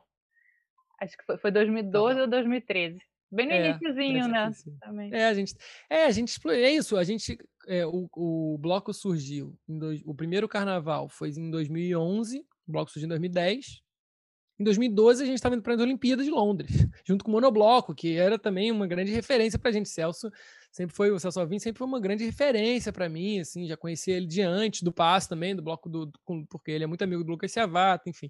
[1.02, 3.02] Acho que foi, foi 2012 tá ou 2013.
[3.32, 4.46] Bem no É, iniciozinho, né?
[4.52, 4.78] 365.
[4.80, 5.13] Também.
[5.13, 5.56] É, a gente,
[5.89, 6.60] é, a gente explorou.
[6.60, 7.38] É isso, a gente.
[7.68, 9.56] é, o, o bloco surgiu.
[9.68, 13.82] Em dois- o primeiro carnaval foi em 2011, o bloco surgiu em 2010.
[14.60, 16.68] Em 2012, a gente estava indo para as Olimpíadas de Londres,
[17.08, 19.88] junto com o Monobloco, que era também uma grande referência para a gente.
[19.88, 20.30] Celso
[20.72, 24.18] sempre foi, o Celso Alvim sempre foi uma grande referência para mim, assim, já conhecia
[24.18, 27.24] ele de antes, do Passo também, do bloco do, do- porque ele é muito amigo
[27.24, 28.30] do Lucas Ciavatta, enfim.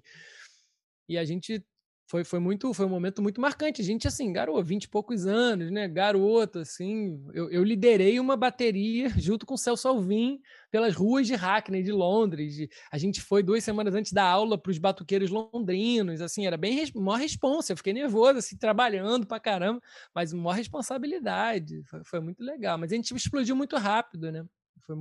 [1.08, 1.64] E a gente
[2.10, 3.80] foi, foi muito, foi um momento muito marcante.
[3.80, 5.86] A gente, assim, garoto, 20 e poucos anos, né?
[5.86, 7.24] Garoto, assim.
[7.32, 10.40] Eu, eu liderei uma bateria junto com o Celso Alvim
[10.72, 12.66] pelas ruas de Hackney, de Londres.
[12.90, 16.84] A gente foi duas semanas antes da aula para os batuqueiros londrinos, assim, era bem
[16.96, 17.72] maior responsa.
[17.72, 19.80] Eu fiquei nervoso, assim, trabalhando pra caramba,
[20.12, 21.80] mas maior responsabilidade.
[21.84, 22.76] Foi, foi muito legal.
[22.76, 24.44] Mas a gente explodiu muito rápido, né?
[24.80, 24.96] Foi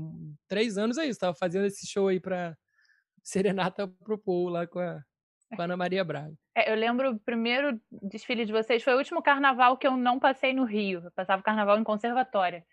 [0.47, 2.55] três anos aí, estava fazendo esse show aí para
[3.23, 5.03] Serenata pro Paul lá com a,
[5.55, 6.33] com a Ana Maria Braga.
[6.55, 10.19] É, eu lembro o primeiro desfile de vocês foi o último carnaval que eu não
[10.19, 11.01] passei no Rio.
[11.05, 12.63] Eu passava o carnaval em conservatória.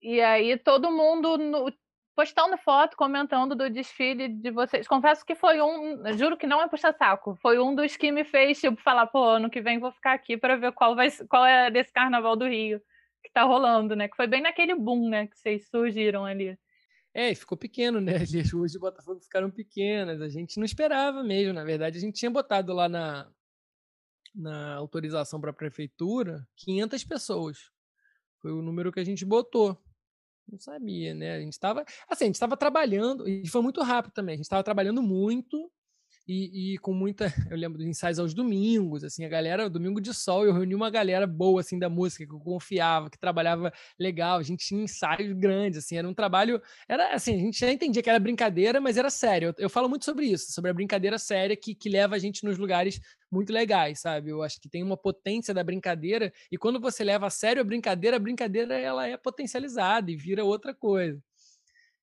[0.00, 1.72] E aí todo mundo no-
[2.14, 4.86] postando foto, comentando do desfile de vocês.
[4.86, 8.24] Confesso que foi um, juro que não é puxar saco, foi um dos que me
[8.24, 11.46] fez tipo falar, pô, ano que vem vou ficar aqui para ver qual vai qual
[11.46, 12.80] é desse carnaval do Rio
[13.24, 14.08] que tá rolando, né?
[14.08, 16.58] Que foi bem naquele boom, né, que vocês surgiram ali.
[17.14, 18.14] É, ficou pequeno, né?
[18.46, 20.20] As ruas de Botafogo ficaram pequenas.
[20.20, 21.98] A gente não esperava mesmo, na verdade.
[21.98, 23.30] A gente tinha botado lá na,
[24.34, 27.70] na autorização para a prefeitura 500 pessoas.
[28.40, 29.78] Foi o número que a gente botou.
[30.50, 31.36] Não sabia, né?
[31.36, 31.84] A gente estava.
[32.08, 34.34] Assim, a gente estava trabalhando, e foi muito rápido também.
[34.34, 35.70] A gente estava trabalhando muito
[36.26, 37.26] e, e com muita.
[37.50, 40.90] Eu lembro dos ensaios aos domingos, assim, a galera, domingo de sol, eu reuni uma
[40.90, 44.38] galera boa, assim, da música, que eu confiava, que trabalhava legal.
[44.38, 46.60] A gente tinha ensaios grandes, assim, era um trabalho.
[46.88, 49.48] Era assim, a gente já entendia que era brincadeira, mas era sério.
[49.48, 52.44] Eu, eu falo muito sobre isso, sobre a brincadeira séria que, que leva a gente
[52.44, 54.30] nos lugares muito legais, sabe?
[54.30, 57.64] Eu acho que tem uma potência da brincadeira, e quando você leva a sério a
[57.64, 61.20] brincadeira, a brincadeira ela é potencializada e vira outra coisa.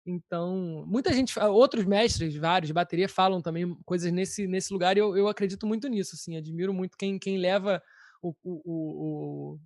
[0.06, 5.00] Então, muita gente, outros mestres, vários de bateria, falam também coisas nesse, nesse lugar e
[5.00, 7.82] eu, eu acredito muito nisso, assim, admiro muito quem, quem leva
[8.22, 9.60] o, o- o-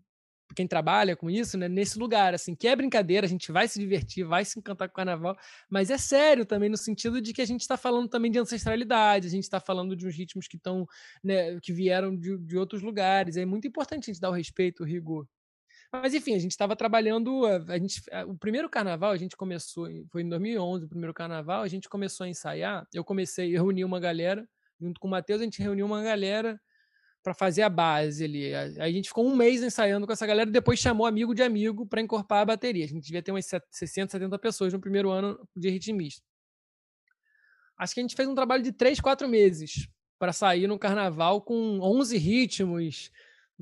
[0.55, 3.79] quem trabalha com isso, né, nesse lugar, assim, que é brincadeira, a gente vai se
[3.79, 5.35] divertir, vai se encantar com o carnaval,
[5.69, 9.27] mas é sério também no sentido de que a gente está falando também de ancestralidade,
[9.27, 10.85] a gente está falando de uns ritmos que estão,
[11.23, 14.83] né, que vieram de, de outros lugares, é muito importante a gente dar o respeito,
[14.83, 15.27] o rigor.
[15.93, 17.45] Mas enfim, a gente estava trabalhando.
[17.45, 21.13] A, a gente, a- o primeiro carnaval a gente começou, foi em 2011, o primeiro
[21.13, 22.87] carnaval, a gente começou a ensaiar.
[22.93, 24.47] Eu comecei, eu reuni uma galera,
[24.81, 26.59] junto com o Matheus, a gente reuniu uma galera
[27.23, 28.53] para fazer a base ali.
[28.55, 31.85] A, a gente ficou um mês ensaiando com essa galera, depois chamou amigo de amigo
[31.85, 32.85] para encorpar a bateria.
[32.85, 36.23] A gente devia ter umas set- 60, 70 pessoas no primeiro ano de ritmista.
[37.77, 39.87] Acho que a gente fez um trabalho de três, quatro meses
[40.19, 43.11] para sair no carnaval com 11 ritmos,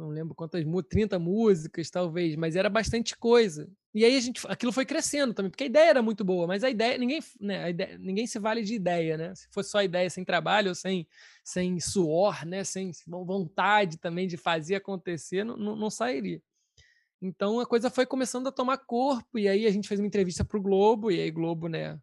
[0.02, 3.70] não lembro quantas, mu- 30 músicas talvez, mas era bastante coisa.
[3.94, 6.64] E aí a gente, aquilo foi crescendo também, porque a ideia era muito boa, mas
[6.64, 9.36] a ideia, ninguém, né, ideia- ninguém se vale de ideia, né?
[9.36, 11.08] Se fosse só ideia sem trabalho, sem,
[11.44, 16.42] sem suor, né, sem von- vontade também de fazer acontecer, não, não, não sairia.
[17.22, 20.44] Então a coisa foi começando a tomar corpo, e aí a gente fez uma entrevista
[20.44, 22.00] para o Globo, e aí Globo, né,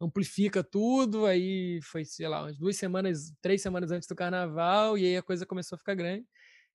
[0.00, 5.06] amplifica tudo, aí foi, sei lá, umas duas semanas, três semanas antes do carnaval, e
[5.06, 6.26] aí a coisa começou a ficar grande.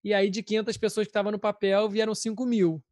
[0.04, 2.84] E aí de 500 pessoas que estavam no papel, vieram 5 mil.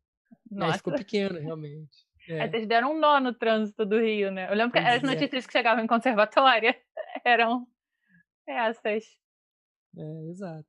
[0.51, 0.77] Aí Nossa.
[0.77, 1.89] ficou pequeno, realmente.
[2.29, 2.47] É.
[2.47, 4.47] Vocês deram um nó no trânsito do Rio, né?
[4.47, 5.05] Eu lembro que Pois as é.
[5.07, 6.79] notícias que chegavam em conservatória
[7.25, 7.67] eram
[8.47, 9.03] essas.
[9.97, 10.67] É, exato.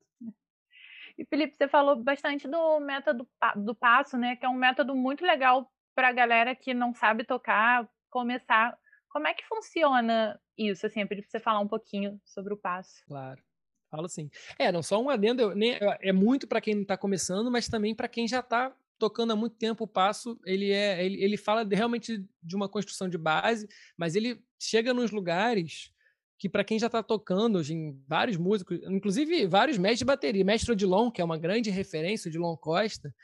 [1.19, 4.35] E Felipe, você falou bastante do método do passo, né?
[4.35, 8.79] Que é um método muito legal para a galera que não sabe tocar começar.
[9.09, 10.87] Como é que funciona isso?
[10.87, 13.05] Assim, eu pedi para você falar um pouquinho sobre o passo.
[13.07, 13.43] Claro.
[13.93, 14.31] Falo sim.
[14.59, 17.95] É, não só um adendo, eu- nem- é muito para quem está começando, mas também
[17.95, 20.41] para quem já está tocando há muito tempo o passo.
[20.47, 24.95] Ele é, ele, ele fala de- realmente de uma construção de base, mas ele chega
[24.95, 25.93] nos lugares
[26.39, 30.45] que para quem já está tocando hoje em vários músicos, inclusive vários mestres de bateria,
[30.45, 33.15] mestre Odilon, que é uma grande referência, Odilon Costa,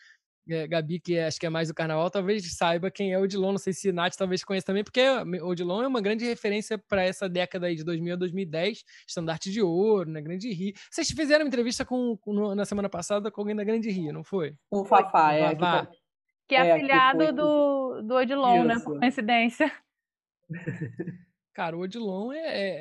[0.68, 3.52] Gabi, que é- acho que é mais do carnaval, talvez saiba quem é o Odilon,
[3.52, 5.00] não sei se Nath talvez conheça também, porque
[5.42, 9.50] o Odilon é uma grande referência para essa década aí de 2000 a 2010, estandarte
[9.50, 10.72] de ouro, na Grande Rio.
[10.90, 14.24] Vocês fizeram uma entrevista com, com- na semana passada com alguém da Grande Rio, não
[14.24, 14.54] foi?
[14.70, 15.54] O Fafá, é.
[15.54, 15.90] que Fafá.
[16.48, 18.74] Que é, É, foi- do, do Odilon, né?
[18.74, 18.84] Isso.
[18.84, 19.70] Por coincidência.
[21.58, 22.38] Cara, o Odilon é,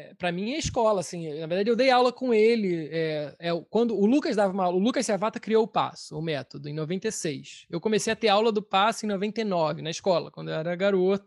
[0.10, 1.28] é para mim é escola, assim.
[1.40, 2.88] Na verdade, eu dei aula com ele.
[2.92, 6.22] É, é, quando o Lucas dava uma aula, o Lucas Ciavata criou o passo, o
[6.22, 7.66] método, em 96.
[7.72, 11.26] Eu comecei a ter aula do passo em 99, na escola, quando eu era garoto.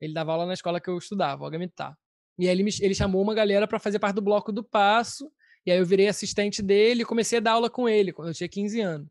[0.00, 1.96] Ele dava aula na escola que eu estudava, o Agamitá.
[2.36, 5.30] E aí ele, me, ele chamou uma galera para fazer parte do bloco do passo.
[5.64, 8.34] E aí eu virei assistente dele e comecei a dar aula com ele quando eu
[8.34, 9.08] tinha 15 anos.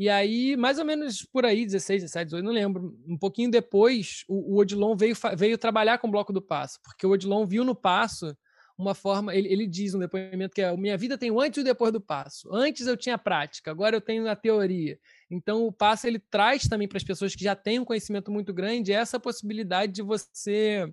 [0.00, 2.98] E aí, mais ou menos por aí, 16, 17, 18, não lembro.
[3.06, 7.06] Um pouquinho depois, o, o Odilon veio, veio trabalhar com o Bloco do Passo, porque
[7.06, 8.34] o Odilon viu no Passo
[8.78, 9.34] uma forma.
[9.34, 11.92] Ele, ele diz no depoimento que a minha vida tem o antes e o depois
[11.92, 12.48] do passo.
[12.50, 14.98] Antes eu tinha prática, agora eu tenho a teoria.
[15.30, 18.54] Então o passo ele traz também para as pessoas que já têm um conhecimento muito
[18.54, 20.90] grande essa possibilidade de você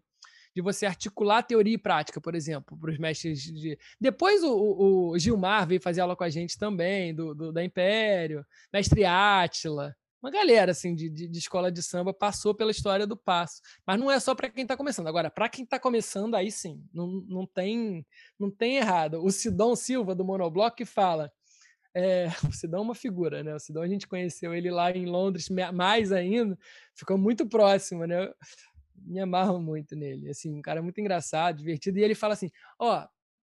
[0.57, 3.77] de você articular teoria e prática, por exemplo, para os mestres de.
[4.01, 8.43] Depois o, o, Gilmar veio fazer aula com a gente também, do, do da Império,
[8.73, 13.15] mestre Átila, uma galera assim de, de, de, escola de samba passou pela história do
[13.15, 13.61] passo.
[13.85, 15.05] Mas não é só para quem está começando.
[15.05, 18.03] Agora, para quem está começando, aí sim, não, não, tem,
[18.39, 19.23] não tem errado.
[19.23, 21.31] O Sidão Silva, do Monobloco, fala.
[21.93, 23.53] É, o Sidão é uma figura, né?
[23.53, 26.57] O Sidão a gente conheceu ele lá em Londres, mais ainda,
[26.95, 28.27] ficou muito próximo, né?
[28.97, 30.29] Me amarro muito nele.
[30.29, 31.99] Assim, um cara muito engraçado, divertido.
[31.99, 33.07] E ele fala assim: ó,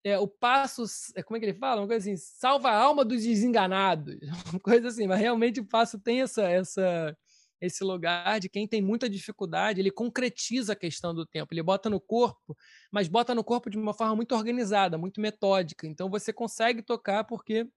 [0.04, 0.84] é, o passo,
[1.16, 1.82] é, como é que ele fala?
[1.82, 4.18] Uma coisa assim, salva a alma dos desenganados,
[4.54, 7.18] uma coisa assim, mas realmente o passo tem essa, essa,
[7.62, 11.90] esse lugar de quem tem muita dificuldade, ele concretiza a questão do tempo, ele bota
[11.90, 12.58] no corpo,
[12.92, 15.88] mas bota no corpo de uma forma muito organizada, muito metódica.
[15.88, 17.68] Então você consegue tocar porque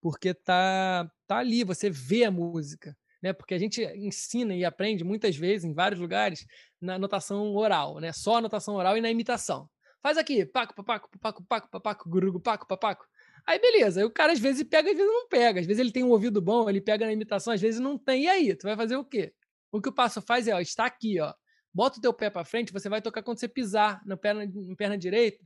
[0.00, 3.32] porque tá tá ali, você vê a música, né?
[3.32, 6.44] Porque a gente ensina e aprende muitas vezes em vários lugares
[6.78, 8.12] na notação oral, né?
[8.12, 9.66] Só a notação oral e na imitação.
[10.02, 13.06] Faz aqui, paco, papaco, papaco, paco, papaco, gurugo, paco, papaco.
[13.46, 15.58] Aí beleza, aí o cara às vezes pega, às vezes não pega.
[15.58, 18.24] Às vezes ele tem um ouvido bom, ele pega na imitação, às vezes não tem.
[18.24, 19.32] E aí, tu vai fazer o quê?
[19.72, 21.32] O que o passo faz é, ó, está aqui, ó.
[21.72, 24.76] Bota o teu pé para frente, você vai tocar quando você pisar na perna, na
[24.76, 25.42] perna direita.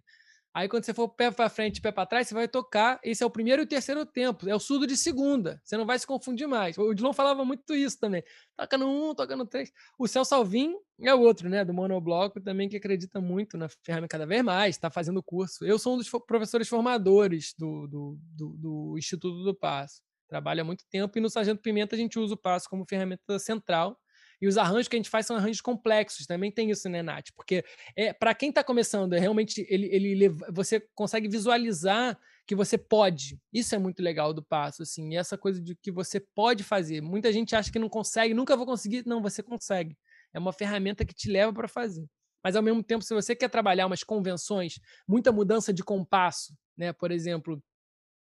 [0.58, 2.98] Aí quando você for pé para frente, pé para trás, você vai tocar.
[3.04, 4.48] Esse é o primeiro e o terceiro tempo.
[4.48, 5.60] É o surdo de segunda.
[5.62, 6.76] Você não vai se confundir mais.
[6.76, 8.24] O Dilon falava muito isso também.
[8.56, 9.70] Toca no um, toca no três.
[9.96, 11.64] O Celso Alvim é o outro, né?
[11.64, 14.74] Do monobloco também que acredita muito na ferramenta cada vez mais.
[14.74, 15.64] Está fazendo curso.
[15.64, 20.02] Eu sou um dos professores formadores do, do, do, do Instituto do Passo.
[20.28, 23.38] Trabalho há muito tempo e no Sargento Pimenta a gente usa o Passo como ferramenta
[23.38, 23.96] central
[24.40, 27.28] e os arranjos que a gente faz são arranjos complexos, também tem isso, né, Nath?
[27.34, 27.64] Porque
[27.96, 33.38] é, para quem está começando, é realmente ele, ele, você consegue visualizar que você pode.
[33.52, 37.02] Isso é muito legal do passo, assim, e essa coisa de que você pode fazer.
[37.02, 39.04] Muita gente acha que não consegue, nunca vou conseguir.
[39.04, 39.96] Não, você consegue.
[40.32, 42.06] É uma ferramenta que te leva para fazer.
[42.42, 46.92] Mas ao mesmo tempo, se você quer trabalhar umas convenções, muita mudança de compasso, né?
[46.92, 47.60] Por exemplo,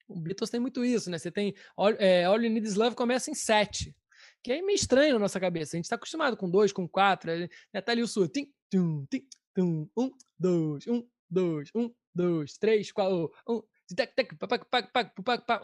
[0.08, 1.18] o Beatles tem muito isso, né?
[1.18, 3.96] Você tem All, é, All You Need Is Love começa em sete
[4.44, 5.76] que é meio estranho na nossa cabeça.
[5.76, 7.82] A gente está acostumado com dois, com quatro, né?
[7.82, 8.34] tá ali o surdo.
[8.34, 9.26] Tim, tum, tim,
[9.56, 13.62] tum, um, dois, um, dois, um, dois, três, quatro, um,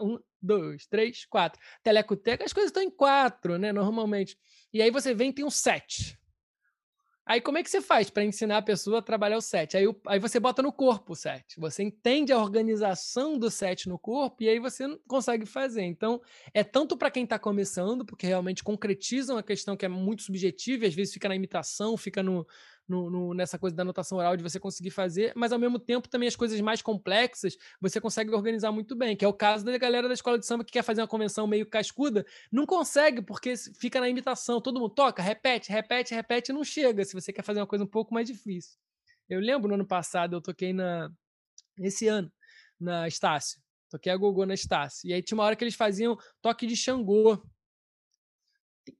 [0.00, 1.60] um, dois, três, quatro.
[1.82, 4.38] Telecoteca, as coisas estão em quatro, né, normalmente.
[4.72, 6.19] E aí você vem e tem um sete.
[7.26, 9.76] Aí como é que você faz para ensinar a pessoa a trabalhar o set?
[9.76, 11.58] Aí, aí você bota no corpo o set.
[11.58, 15.82] Você entende a organização do set no corpo e aí você consegue fazer.
[15.82, 16.20] Então,
[16.52, 20.84] é tanto para quem está começando, porque realmente concretizam a questão que é muito subjetiva,
[20.84, 22.46] e às vezes fica na imitação, fica no,
[22.90, 26.08] no, no, nessa coisa da anotação oral de você conseguir fazer, mas ao mesmo tempo
[26.08, 29.78] também as coisas mais complexas você consegue organizar muito bem, que é o caso da
[29.78, 33.54] galera da escola de samba que quer fazer uma convenção meio cascuda, não consegue porque
[33.78, 37.60] fica na imitação, todo mundo toca, repete, repete, repete, não chega se você quer fazer
[37.60, 38.76] uma coisa um pouco mais difícil.
[39.28, 41.12] Eu lembro no ano passado, eu toquei na
[41.78, 42.30] esse ano
[42.78, 46.18] na Estácio, toquei a gogô na Estácio, e aí tinha uma hora que eles faziam
[46.42, 47.40] toque de Xangô,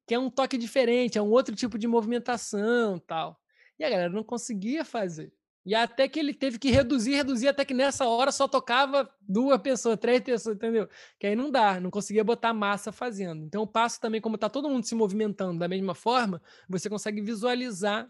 [0.07, 3.41] que é um toque diferente, é um outro tipo de movimentação, tal.
[3.81, 5.33] E a galera não conseguia fazer.
[5.65, 9.61] E até que ele teve que reduzir, reduzir, até que nessa hora só tocava duas
[9.61, 10.87] pessoas, três pessoas, entendeu?
[11.19, 13.45] Que aí não dá, não conseguia botar massa fazendo.
[13.45, 17.23] Então o passo também, como está todo mundo se movimentando da mesma forma, você consegue
[17.23, 18.07] visualizar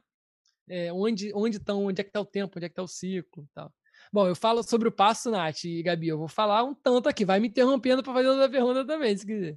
[0.69, 2.89] é, onde onde estão, onde é que está o tempo, onde é que está o
[2.89, 3.73] ciclo tal.
[4.13, 7.25] Bom, eu falo sobre o passo, Nath e Gabi, eu vou falar um tanto aqui,
[7.25, 9.57] vai me interrompendo para fazer outra pergunta também, se quiser.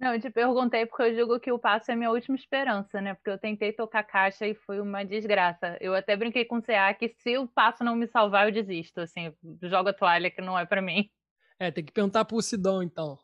[0.00, 3.02] Não, eu te perguntei porque eu digo que o passo é a minha última esperança,
[3.02, 3.12] né?
[3.12, 5.76] Porque eu tentei tocar caixa e foi uma desgraça.
[5.78, 8.98] Eu até brinquei com o CA que se o passo não me salvar, eu desisto,
[9.00, 9.30] assim,
[9.62, 11.10] jogo a toalha que não é para mim.
[11.58, 13.18] É, tem que perguntar pro Sidão, então.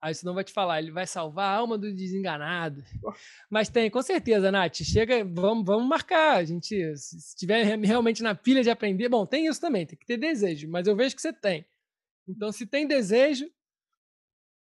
[0.00, 2.80] Aí o Sidão vai te falar, ele vai salvar a alma do desenganado.
[3.50, 4.76] Mas tem, com certeza, Nath.
[4.84, 6.36] Chega, vamos, vamos marcar.
[6.36, 10.06] A gente, se estiver realmente na pilha de aprender, bom, tem isso também, tem que
[10.06, 11.66] ter desejo, mas eu vejo que você tem.
[12.28, 13.50] Então, se tem desejo,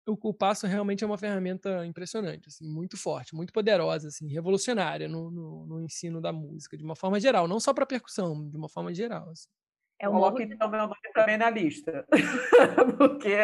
[0.06, 5.08] o, o passo realmente é uma ferramenta impressionante, assim, muito forte, muito poderosa, assim, revolucionária
[5.08, 8.56] no, no, no ensino da música, de uma forma geral, não só para percussão, de
[8.56, 9.28] uma forma geral.
[9.30, 9.48] Assim.
[9.98, 12.06] É Coloque então meu nome também na lista.
[12.98, 13.36] Porque,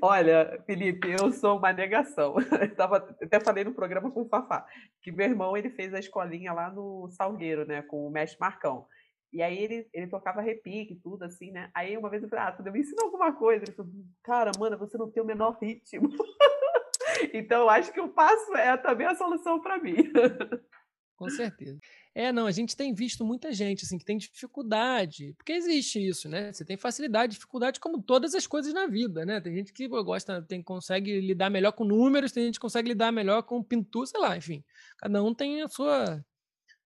[0.00, 2.36] olha, Felipe, eu sou uma negação.
[2.60, 4.64] Eu tava, até falei no programa com o Fafá,
[5.02, 8.86] que meu irmão ele fez a escolinha lá no Salgueiro, né, com o mestre Marcão.
[9.32, 11.70] E aí ele, ele tocava repique tudo, assim, né?
[11.74, 13.64] Aí uma vez eu falei, ah, tu me ensina alguma coisa.
[13.64, 16.08] Ele falou, cara, mano, você não tem o menor ritmo.
[17.32, 19.96] Então, eu acho que o passo é também a solução para mim.
[21.16, 21.80] Com certeza.
[22.14, 26.28] É, não, a gente tem visto muita gente assim que tem dificuldade, porque existe isso,
[26.28, 26.52] né?
[26.52, 29.40] Você tem facilidade, dificuldade como todas as coisas na vida, né?
[29.40, 33.10] Tem gente que gosta, tem consegue lidar melhor com números, tem gente que consegue lidar
[33.10, 34.64] melhor com pintura, sei lá, enfim.
[34.96, 36.24] Cada um tem a sua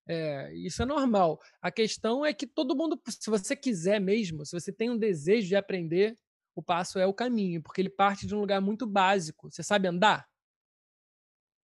[0.07, 1.41] é, isso é normal.
[1.61, 5.49] A questão é que todo mundo, se você quiser mesmo, se você tem um desejo
[5.49, 6.17] de aprender,
[6.55, 9.51] o passo é o caminho, porque ele parte de um lugar muito básico.
[9.51, 10.27] Você sabe andar?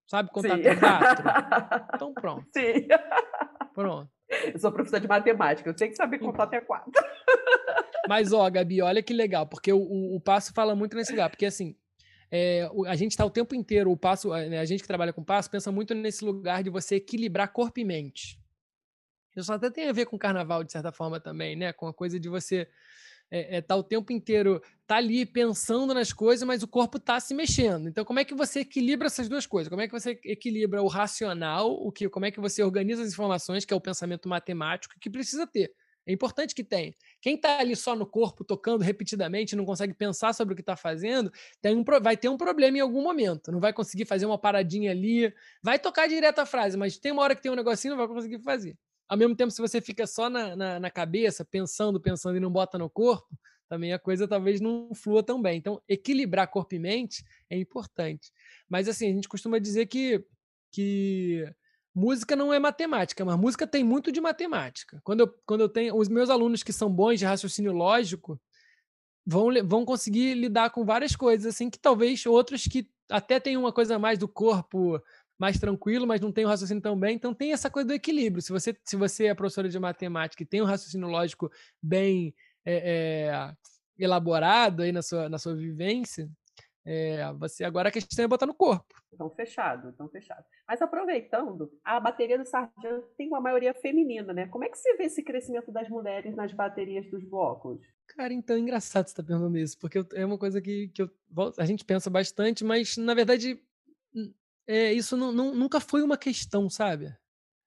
[0.09, 0.67] Sabe contar Sim.
[0.67, 1.25] até quatro?
[1.95, 2.47] Então pronto.
[2.57, 2.87] Sim.
[3.75, 4.11] Pronto.
[4.29, 6.93] Eu sou professor de matemática, eu tenho que saber contar até quatro.
[8.09, 11.29] Mas, ó, Gabi, olha que legal, porque o, o, o passo fala muito nesse lugar,
[11.29, 11.77] porque assim,
[12.31, 15.25] é, a gente está o tempo inteiro, o passo, né, a gente que trabalha com
[15.25, 18.39] passo, pensa muito nesse lugar de você equilibrar corpo e mente.
[19.37, 21.73] Isso até tem a ver com carnaval, de certa forma, também, né?
[21.73, 22.69] Com a coisa de você
[23.31, 27.21] é, é, tá o tempo inteiro, tá ali pensando nas coisas, mas o corpo tá
[27.21, 27.89] se mexendo.
[27.89, 29.69] Então, como é que você equilibra essas duas coisas?
[29.69, 33.13] Como é que você equilibra o racional, o que, como é que você organiza as
[33.13, 35.73] informações, que é o pensamento matemático, que precisa ter?
[36.09, 36.95] É importante que tenha.
[37.21, 40.75] Quem está ali só no corpo, tocando repetidamente, não consegue pensar sobre o que está
[40.75, 41.31] fazendo,
[41.61, 43.53] tem um, vai ter um problema em algum momento.
[43.53, 45.31] Não vai conseguir fazer uma paradinha ali.
[45.63, 48.09] Vai tocar direto a frase, mas tem uma hora que tem um negocinho, não vai
[48.09, 48.75] conseguir fazer.
[49.07, 52.51] Ao mesmo tempo, se você fica só na, na, na cabeça, pensando, pensando e não
[52.51, 53.39] bota no corpo,
[53.69, 55.59] também a coisa talvez não flua tão bem.
[55.59, 58.33] Então, equilibrar corpo e mente é importante.
[58.67, 60.25] Mas, assim, a gente costuma dizer que,
[60.73, 61.45] que
[61.99, 65.01] música não é matemática, mas música tem muito de matemática.
[65.03, 65.97] Quando eu, quando eu tenho.
[65.97, 68.41] Os meus alunos que são bons de raciocínio lógico
[69.27, 73.73] vão, vão conseguir lidar com várias coisas, assim, que talvez outros que até têm uma
[73.73, 75.03] coisa mais do corpo
[75.39, 77.15] mais tranquilo, mas não tem o raciocínio tão bem.
[77.15, 78.43] Então tem essa coisa do equilíbrio.
[78.43, 82.35] Se você, se você é professora de matemática e tem um raciocínio lógico bem
[82.65, 83.53] é, é,
[83.99, 86.29] elaborado aí na sua, na sua vivência,
[86.91, 88.95] é, você agora a questão é botar no corpo.
[89.13, 90.43] Estão fechado, estão fechado.
[90.67, 94.47] Mas aproveitando, a bateria do Sargento tem uma maioria feminina, né?
[94.47, 97.79] Como é que você vê esse crescimento das mulheres nas baterias dos blocos?
[98.07, 101.03] Cara, então é engraçado você estar tá perguntando isso, porque é uma coisa que, que
[101.03, 101.11] eu,
[101.59, 103.63] a gente pensa bastante, mas na verdade
[104.67, 107.15] é, isso não, não, nunca foi uma questão, sabe?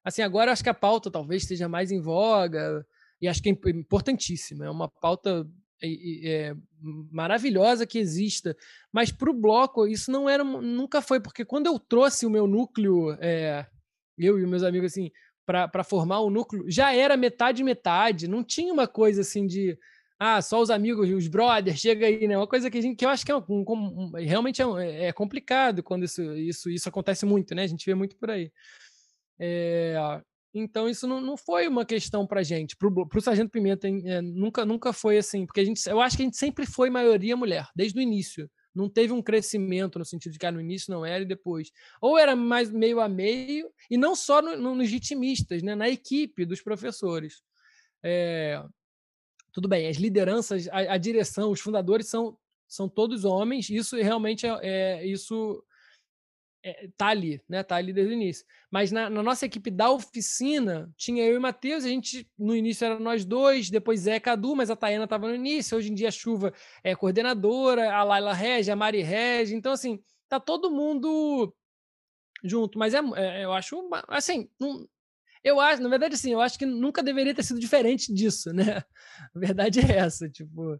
[0.03, 2.83] Assim, agora acho que a pauta talvez esteja mais em voga,
[3.21, 4.65] e acho que é importantíssima.
[4.65, 5.47] É uma pauta
[5.83, 6.55] é,
[7.11, 8.55] maravilhosa que exista,
[8.91, 12.47] mas para o bloco isso não era, nunca foi, porque quando eu trouxe o meu
[12.47, 13.65] núcleo, é,
[14.17, 15.11] eu e meus amigos assim,
[15.45, 19.77] para formar o núcleo, já era metade metade, não tinha uma coisa assim de
[20.23, 22.37] ah, só os amigos, os brothers, chega aí, né?
[22.37, 25.11] Uma coisa que, a gente, que eu acho que é um, um, realmente é, é,
[25.11, 27.63] complicado quando isso, isso, isso acontece muito, né?
[27.63, 28.51] A gente vê muito por aí.
[29.39, 29.95] É,
[30.53, 34.65] então isso não, não foi uma questão para gente, para o Sargento Pimenta é, nunca,
[34.65, 37.67] nunca foi assim, porque a gente, eu acho que a gente sempre foi maioria mulher,
[37.75, 38.49] desde o início.
[38.73, 41.71] Não teve um crescimento no sentido de que ah, no início não era e depois.
[42.01, 45.75] Ou era mais meio a meio, e não só no, no, nos ritmistas, né?
[45.75, 47.41] na equipe dos professores.
[48.03, 48.63] É,
[49.51, 52.37] tudo bem, as lideranças, a, a, direção, os fundadores são,
[52.67, 55.61] são todos homens, isso realmente é, é isso
[56.63, 57.63] é, tá ali, né?
[57.63, 58.45] Tá ali desde o início.
[58.69, 62.85] Mas na, na nossa equipe da oficina, tinha eu e Matheus, a gente, no início
[62.85, 66.09] era nós dois, depois Zé Cadu, mas a Tayana estava no início, hoje em dia
[66.09, 66.53] a Chuva
[66.83, 69.99] é coordenadora, a Laila Regi, a Mari Regi, então assim,
[70.29, 71.53] tá todo mundo
[72.43, 74.49] junto, mas é, é eu acho, assim,
[75.43, 78.83] eu acho, na verdade, assim, eu acho que nunca deveria ter sido diferente disso, né?
[79.35, 80.79] A verdade é essa, tipo,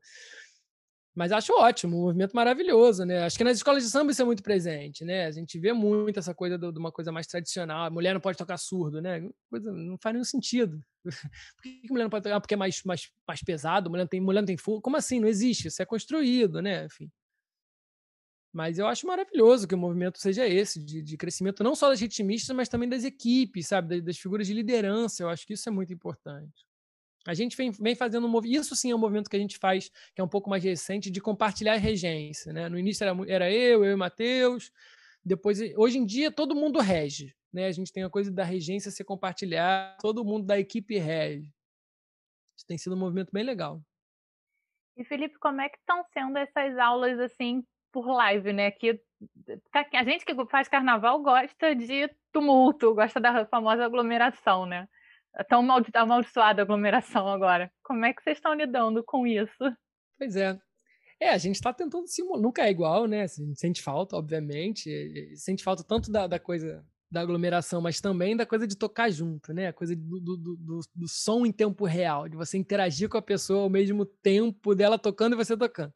[1.13, 3.23] mas acho ótimo, um movimento maravilhoso, né?
[3.25, 5.25] Acho que nas escolas de samba isso é muito presente, né?
[5.25, 7.85] A gente vê muito essa coisa de uma coisa mais tradicional.
[7.85, 9.29] A mulher não pode tocar surdo, né?
[9.49, 10.81] Coisa, não faz nenhum sentido.
[11.57, 12.39] Por que a mulher não pode tocar?
[12.39, 14.81] Porque é mais, mais, mais pesado, mulher não tem, mulher não tem fogo.
[14.81, 15.19] Como assim?
[15.19, 15.67] Não existe.
[15.67, 16.85] Isso é construído, né?
[16.85, 17.11] Enfim.
[18.53, 21.99] Mas eu acho maravilhoso que o movimento seja esse, de, de crescimento não só das
[21.99, 23.97] ritmistas, mas também das equipes, sabe?
[23.97, 25.23] Das, das figuras de liderança.
[25.23, 26.65] Eu acho que isso é muito importante.
[27.27, 29.57] A gente vem, vem fazendo um movimento, isso sim é um movimento que a gente
[29.57, 32.51] faz, que é um pouco mais recente, de compartilhar a regência.
[32.51, 32.67] Né?
[32.67, 34.71] No início era, era eu, eu e Matheus,
[35.23, 37.35] depois, hoje em dia, todo mundo rege.
[37.53, 37.67] Né?
[37.67, 41.53] A gente tem a coisa da regência ser compartilhar, todo mundo da equipe rege.
[42.57, 43.81] Isso tem sido um movimento bem legal.
[44.97, 48.71] E Felipe, como é que estão sendo essas aulas assim por live, né?
[48.71, 48.99] Que
[49.73, 54.87] a gente que faz carnaval gosta de tumulto, gosta da famosa aglomeração, né?
[55.47, 57.71] Tão amaldiçoada a aglomeração agora.
[57.83, 59.75] Como é que vocês estão lidando com isso?
[60.17, 60.59] Pois é.
[61.19, 62.41] É, a gente está tentando simular.
[62.41, 63.23] Nunca é igual, né?
[63.23, 64.89] A gente sente falta, obviamente.
[65.35, 69.53] Sente falta tanto da, da coisa da aglomeração, mas também da coisa de tocar junto,
[69.53, 69.67] né?
[69.67, 73.21] A coisa do, do, do, do, som em tempo real, de você interagir com a
[73.21, 75.93] pessoa ao mesmo tempo dela tocando e você tocando.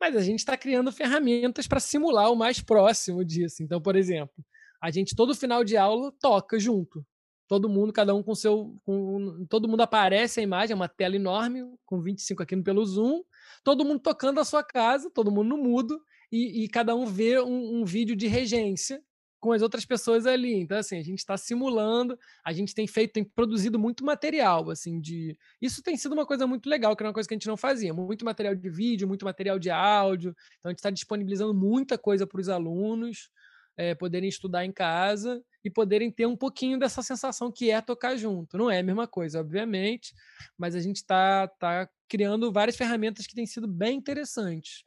[0.00, 3.62] mas a gente está criando ferramentas para simular o mais próximo disso.
[3.62, 4.34] Então, por exemplo,
[4.80, 7.04] a gente todo final de aula toca junto.
[7.52, 8.74] Todo mundo, cada um com seu.
[8.82, 13.22] Com, todo mundo aparece a imagem, é uma tela enorme, com 25 aqui pelo Zoom,
[13.62, 17.38] todo mundo tocando a sua casa, todo mundo no mudo, e, e cada um vê
[17.42, 19.04] um, um vídeo de regência
[19.38, 20.54] com as outras pessoas ali.
[20.54, 24.98] Então, assim, a gente está simulando, a gente tem feito, tem produzido muito material, assim,
[24.98, 25.36] de.
[25.60, 27.58] Isso tem sido uma coisa muito legal, que era uma coisa que a gente não
[27.58, 27.92] fazia.
[27.92, 30.34] Muito material de vídeo, muito material de áudio.
[30.58, 33.28] Então, a gente está disponibilizando muita coisa para os alunos
[33.76, 38.16] é, poderem estudar em casa e poderem ter um pouquinho dessa sensação que é tocar
[38.16, 38.58] junto.
[38.58, 40.12] Não é a mesma coisa, obviamente,
[40.58, 44.82] mas a gente está tá criando várias ferramentas que têm sido bem interessantes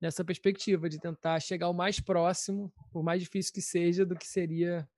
[0.00, 4.26] nessa perspectiva de tentar chegar o mais próximo, por mais difícil que seja, do que
[4.26, 4.88] seria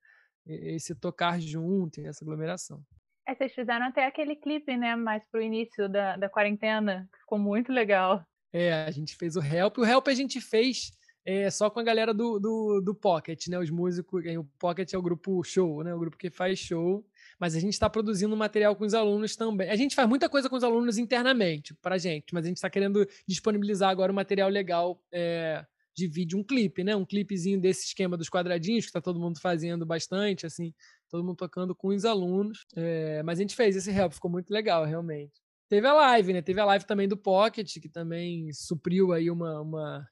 [0.45, 2.81] esse tocar junto, essa aglomeração.
[3.27, 7.39] É, vocês fizeram até aquele clipe, né, mais pro início da, da quarentena, que ficou
[7.39, 8.25] muito legal.
[8.51, 9.77] É, a gente fez o Help.
[9.77, 10.91] O Help a gente fez
[11.25, 13.57] é, só com a galera do, do, do Pocket, né?
[13.59, 14.23] Os músicos.
[14.37, 15.93] O Pocket é o grupo show, né?
[15.93, 17.05] O grupo que faz show
[17.39, 19.69] mas a gente está produzindo material com os alunos também.
[19.69, 22.69] A gente faz muita coisa com os alunos internamente, para gente, mas a gente está
[22.69, 25.65] querendo disponibilizar agora um material legal é,
[25.95, 26.95] de vídeo, um clipe, né?
[26.95, 30.73] Um clipezinho desse esquema dos quadradinhos, que está todo mundo fazendo bastante, assim,
[31.09, 32.65] todo mundo tocando com os alunos.
[32.75, 35.41] É, mas a gente fez esse help, ficou muito legal, realmente.
[35.69, 36.41] Teve a live, né?
[36.41, 40.07] Teve a live também do Pocket, que também supriu aí uma, uma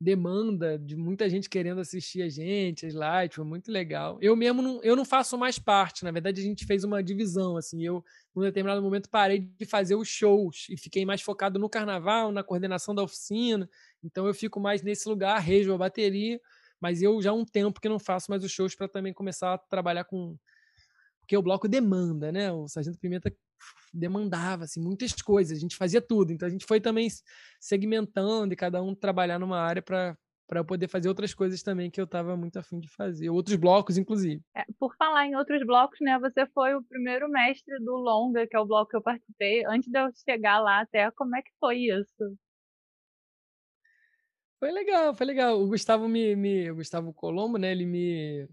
[0.00, 4.18] demanda de muita gente querendo assistir a gente, as lives, foi muito legal.
[4.20, 7.56] Eu mesmo não, eu não faço mais parte, na verdade a gente fez uma divisão,
[7.56, 11.68] assim, eu num determinado momento parei de fazer os shows e fiquei mais focado no
[11.68, 13.68] carnaval, na coordenação da oficina,
[14.04, 16.38] então eu fico mais nesse lugar, rejo a bateria,
[16.80, 19.54] mas eu já há um tempo que não faço mais os shows para também começar
[19.54, 20.36] a trabalhar com
[21.20, 22.52] porque o bloco demanda, né?
[22.52, 23.34] O Sargento Pimenta
[23.92, 26.32] demandava assim, muitas coisas, a gente fazia tudo.
[26.32, 27.08] Então a gente foi também
[27.60, 32.00] segmentando e cada um trabalhar numa área para para poder fazer outras coisas também que
[32.00, 34.40] eu estava muito afim de fazer, outros blocos, inclusive.
[34.54, 36.18] É, por falar em outros blocos, né?
[36.20, 39.64] Você foi o primeiro mestre do longa, que é o bloco que eu participei.
[39.66, 42.38] Antes de eu chegar lá até, como é que foi isso?
[44.58, 45.60] Foi legal, foi legal.
[45.60, 47.72] O Gustavo me, me o Gustavo Colombo, né?
[47.72, 48.48] Ele me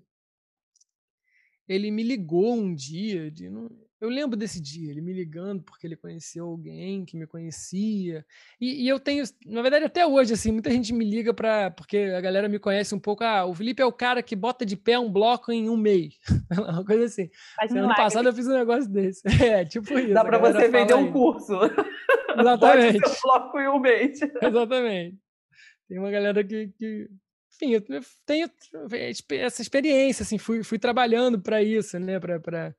[1.67, 3.69] ele me ligou um dia de não,
[4.03, 8.25] eu lembro desse dia, ele me ligando porque ele conheceu alguém que me conhecia.
[8.59, 12.11] E, e, eu tenho, na verdade, até hoje, assim, muita gente me liga para porque
[12.13, 13.23] a galera me conhece um pouco.
[13.23, 16.15] Ah, o Felipe é o cara que bota de pé um bloco em um mês.
[16.51, 17.29] Uma coisa assim.
[17.57, 19.21] Mas ano passado eu fiz um negócio desse.
[19.41, 20.13] É, tipo isso.
[20.13, 21.53] Dá para você vender um curso.
[22.37, 22.99] Exatamente.
[22.99, 24.19] Bote seu bloco em um mês.
[24.21, 25.17] Exatamente.
[25.87, 27.09] Tem uma galera que, que
[27.53, 27.81] enfim, eu
[28.25, 28.49] tenho
[29.39, 32.75] essa experiência, assim, fui, fui trabalhando para isso, né, para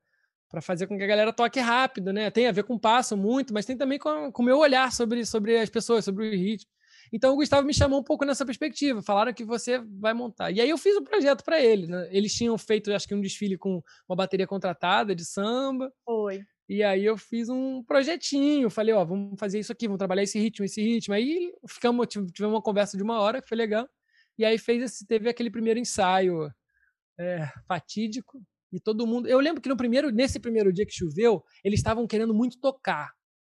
[0.55, 2.31] para fazer com que a galera toque rápido, né?
[2.31, 5.59] Tem a ver com passo muito, mas tem também com o meu olhar sobre, sobre
[5.59, 6.71] as pessoas, sobre o ritmo.
[7.13, 9.03] Então o Gustavo me chamou um pouco nessa perspectiva.
[9.03, 10.53] Falaram que você vai montar.
[10.53, 11.89] E aí eu fiz o um projeto para ele.
[11.89, 12.09] Né?
[12.13, 15.93] Eles tinham feito, acho que um desfile com uma bateria contratada de samba.
[16.05, 16.45] Foi.
[16.69, 18.71] E aí eu fiz um projetinho.
[18.71, 21.15] Falei, ó, vamos fazer isso aqui, vamos trabalhar esse ritmo, esse ritmo.
[21.15, 23.89] Aí ficamos, tivemos uma conversa de uma hora, que foi legal.
[24.39, 26.49] E aí fez esse, teve aquele primeiro ensaio
[27.19, 28.41] é, fatídico
[28.77, 29.29] e todo mundo.
[29.29, 33.13] Eu lembro que no primeiro, nesse primeiro dia que choveu, eles estavam querendo muito tocar.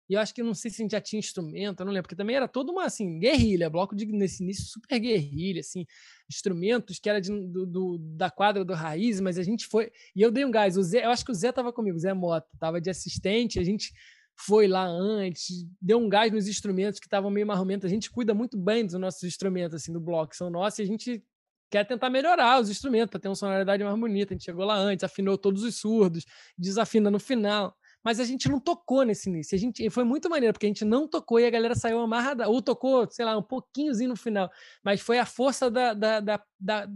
[0.10, 2.04] E eu acho que não sei se a gente já tinha instrumento, eu não lembro,
[2.04, 5.86] porque também era toda uma assim, guerrilha, bloco de nesse início super guerrilha, assim,
[6.30, 9.90] instrumentos que era de, do, do, da quadra do raiz, mas a gente foi.
[10.14, 10.76] E eu dei um gás.
[10.76, 13.58] O Zé, eu acho que o Zé tava comigo, o Zé Mota, tava de assistente,
[13.58, 13.94] a gente
[14.36, 17.86] foi lá antes, deu um gás nos instrumentos que estavam meio marromentos.
[17.86, 20.88] A gente cuida muito bem dos nossos instrumentos, assim, do bloco, são nossos, e a
[20.88, 21.24] gente
[21.72, 24.34] quer tentar melhorar os instrumentos para ter uma sonoridade mais bonita.
[24.34, 26.26] A gente chegou lá antes, afinou todos os surdos,
[26.58, 27.76] desafina no final.
[28.04, 29.56] Mas a gente não tocou nesse início.
[29.56, 32.50] A gente, foi muito maneiro, porque a gente não tocou e a galera saiu amarrada,
[32.50, 34.52] ou tocou, sei lá, um pouquinhozinho no final.
[34.84, 36.90] Mas foi a força da, da, da, da,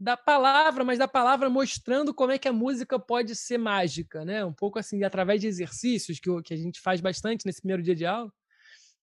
[0.00, 4.44] da palavra, mas da palavra mostrando como é que a música pode ser mágica, né?
[4.44, 7.94] Um pouco assim, através de exercícios que, que a gente faz bastante nesse primeiro dia
[7.94, 8.32] de aula.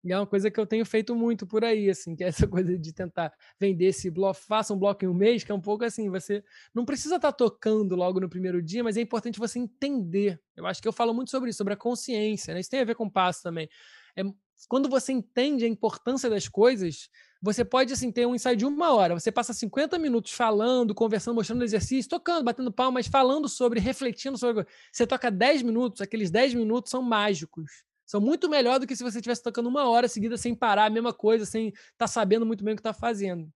[0.03, 2.47] E é uma coisa que eu tenho feito muito por aí, assim, que é essa
[2.47, 5.59] coisa de tentar vender esse bloco, faça um bloco em um mês, que é um
[5.61, 6.43] pouco assim, você
[6.73, 10.39] não precisa estar tá tocando logo no primeiro dia, mas é importante você entender.
[10.55, 12.61] Eu acho que eu falo muito sobre isso, sobre a consciência, né?
[12.61, 13.69] Isso tem a ver com passo também.
[14.15, 14.23] É,
[14.67, 17.09] quando você entende a importância das coisas,
[17.41, 19.17] você pode assim ter um ensaio de uma hora.
[19.17, 24.65] Você passa 50 minutos falando, conversando, mostrando exercício, tocando, batendo palmas, falando sobre, refletindo sobre.
[24.91, 29.03] Você toca 10 minutos, aqueles 10 minutos são mágicos são muito melhor do que se
[29.03, 32.43] você estivesse tocando uma hora seguida sem parar, a mesma coisa, sem estar tá sabendo
[32.43, 33.47] muito bem o que está fazendo.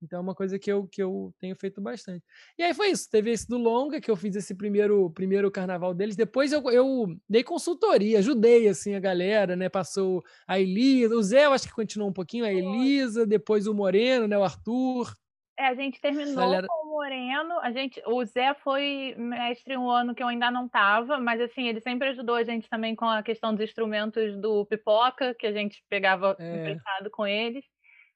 [0.00, 2.24] Então é uma coisa que eu, que eu tenho feito bastante.
[2.56, 3.10] E aí foi isso.
[3.10, 6.14] Teve esse do Longa, que eu fiz esse primeiro, primeiro carnaval deles.
[6.14, 9.68] Depois eu, eu dei consultoria, ajudei assim a galera, né?
[9.68, 13.74] Passou a Elisa, o Zé, eu acho que continuou um pouquinho, a Elisa, depois o
[13.74, 14.38] Moreno, né?
[14.38, 15.12] O Arthur.
[15.58, 16.68] É, a gente terminou galera...
[16.96, 17.60] Moreno.
[17.60, 21.68] A gente, o Zé foi mestre um ano que eu ainda não tava, mas assim,
[21.68, 25.52] ele sempre ajudou a gente também com a questão dos instrumentos do pipoca, que a
[25.52, 26.56] gente pegava é.
[26.56, 27.64] emprestado com eles.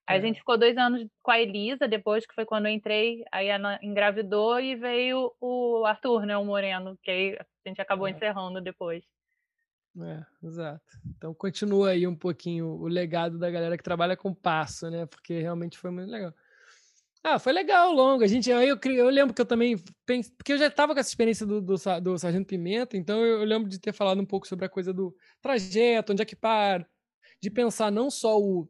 [0.07, 3.23] Aí a gente ficou dois anos com a Elisa, depois que foi quando eu entrei,
[3.31, 8.09] aí ela engravidou e veio o Arthur, né, o Moreno, que aí a gente acabou
[8.09, 8.11] é.
[8.11, 9.05] encerrando depois.
[10.03, 10.83] É, exato.
[11.17, 15.07] Então continua aí um pouquinho o legado da galera que trabalha com passo, né?
[15.07, 16.33] Porque realmente foi muito legal.
[17.23, 18.25] Ah, foi legal, longo.
[18.25, 21.01] A gente, eu, eu, eu lembro que eu também pensei, porque eu já estava com
[21.01, 24.27] essa experiência do, do, do Sargento Pimenta, então eu, eu, lembro de ter falado um
[24.27, 26.87] pouco sobre a coisa do trajeto, onde é que para,
[27.43, 28.67] de pensar não só o,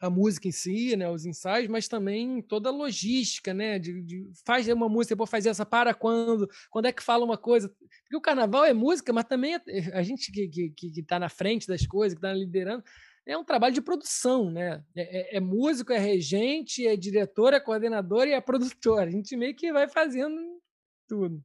[0.00, 4.26] a música em si, né, os ensaios, mas também toda a logística, né, de, de
[4.72, 8.20] uma música, depois fazer essa para quando, quando é que fala uma coisa, porque o
[8.20, 9.60] carnaval é música, mas também é,
[9.92, 12.82] a gente que que, que, que tá na frente das coisas, que está liderando,
[13.28, 17.60] é um trabalho de produção, né, é, é, é, músico, é regente, é diretor, é
[17.60, 20.60] coordenador e é produtor, a gente meio que vai fazendo
[21.06, 21.40] tudo.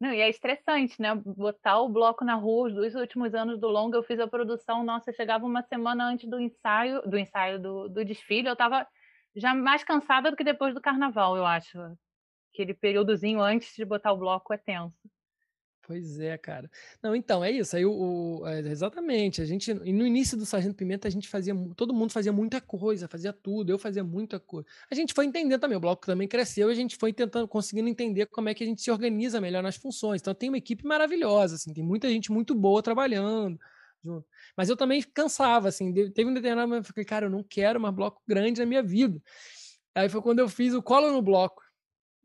[0.00, 1.14] Não, e é estressante, né?
[1.14, 4.82] Botar o bloco na rua, os dois últimos anos do longa, eu fiz a produção,
[4.82, 8.86] nossa, chegava uma semana antes do ensaio, do ensaio do, do desfile, eu tava
[9.36, 11.78] já mais cansada do que depois do carnaval, eu acho.
[12.52, 14.96] Aquele períodozinho antes de botar o bloco é tenso.
[15.90, 16.70] Pois é, cara.
[17.02, 17.74] Não, então, é isso.
[17.74, 17.90] Aí o,
[18.42, 19.42] o é, exatamente.
[19.42, 23.08] A gente, no início do Sargento Pimenta, a gente fazia, todo mundo fazia muita coisa,
[23.08, 24.68] fazia tudo, eu fazia muita coisa.
[24.88, 28.26] A gente foi entendendo também, o bloco também cresceu a gente foi tentando, conseguindo entender
[28.26, 30.20] como é que a gente se organiza melhor nas funções.
[30.20, 33.58] Então tem uma equipe maravilhosa, assim, tem muita gente muito boa trabalhando
[34.04, 34.24] junto.
[34.56, 37.80] Mas eu também cansava, assim, teve um determinado momento, eu falei, cara, eu não quero
[37.80, 39.20] mais bloco grande na minha vida.
[39.92, 41.60] Aí foi quando eu fiz o colo no bloco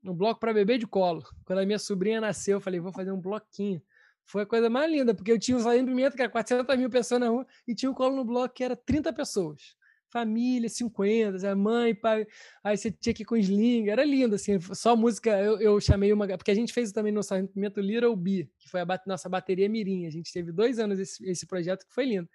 [0.06, 1.24] um bloco para bebê de colo.
[1.46, 3.82] Quando a minha sobrinha nasceu, eu falei, vou fazer um bloquinho.
[4.26, 6.90] Foi a coisa mais linda, porque eu tinha o Saído Pimenta, que era 400 mil
[6.90, 9.76] pessoas na rua, e tinha o colo no bloco, que era 30 pessoas.
[10.10, 12.26] Família, 50, mãe, pai.
[12.64, 14.60] Aí você tinha que ir com sling, era lindo, assim.
[14.74, 16.26] Só música, eu, eu chamei uma.
[16.38, 19.68] Porque a gente fez também no Sargento Pimenta Little B, que foi a nossa bateria
[19.68, 20.06] Mirim.
[20.06, 22.30] A gente teve dois anos esse, esse projeto que foi lindo.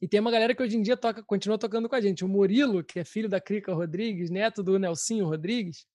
[0.00, 2.24] E tem uma galera que hoje em dia toca, continua tocando com a gente.
[2.24, 5.86] O Murilo, que é filho da Crica Rodrigues, neto do Nelsinho Rodrigues,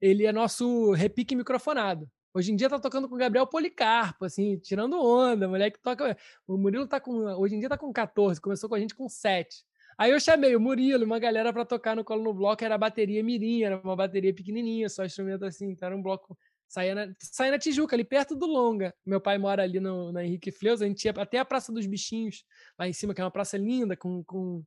[0.00, 2.08] ele é nosso repique microfonado.
[2.32, 6.16] Hoje em dia tá tocando com o Gabriel Policarpo, assim, tirando onda, moleque toca.
[6.48, 7.12] O Murilo tá com.
[7.38, 9.64] Hoje em dia tá com 14, começou com a gente com 7.
[9.96, 12.78] Aí eu chamei o Murilo, uma galera para tocar no colo no bloco, era a
[12.78, 16.36] bateria Mirim, era uma bateria pequenininha, só instrumento assim, então era um bloco.
[16.66, 18.92] Saía na, saía na Tijuca, ali perto do Longa.
[19.06, 21.86] Meu pai mora ali no, na Henrique Fleus, a gente ia até a Praça dos
[21.86, 22.44] Bichinhos,
[22.76, 24.64] lá em cima, que é uma praça linda, com, com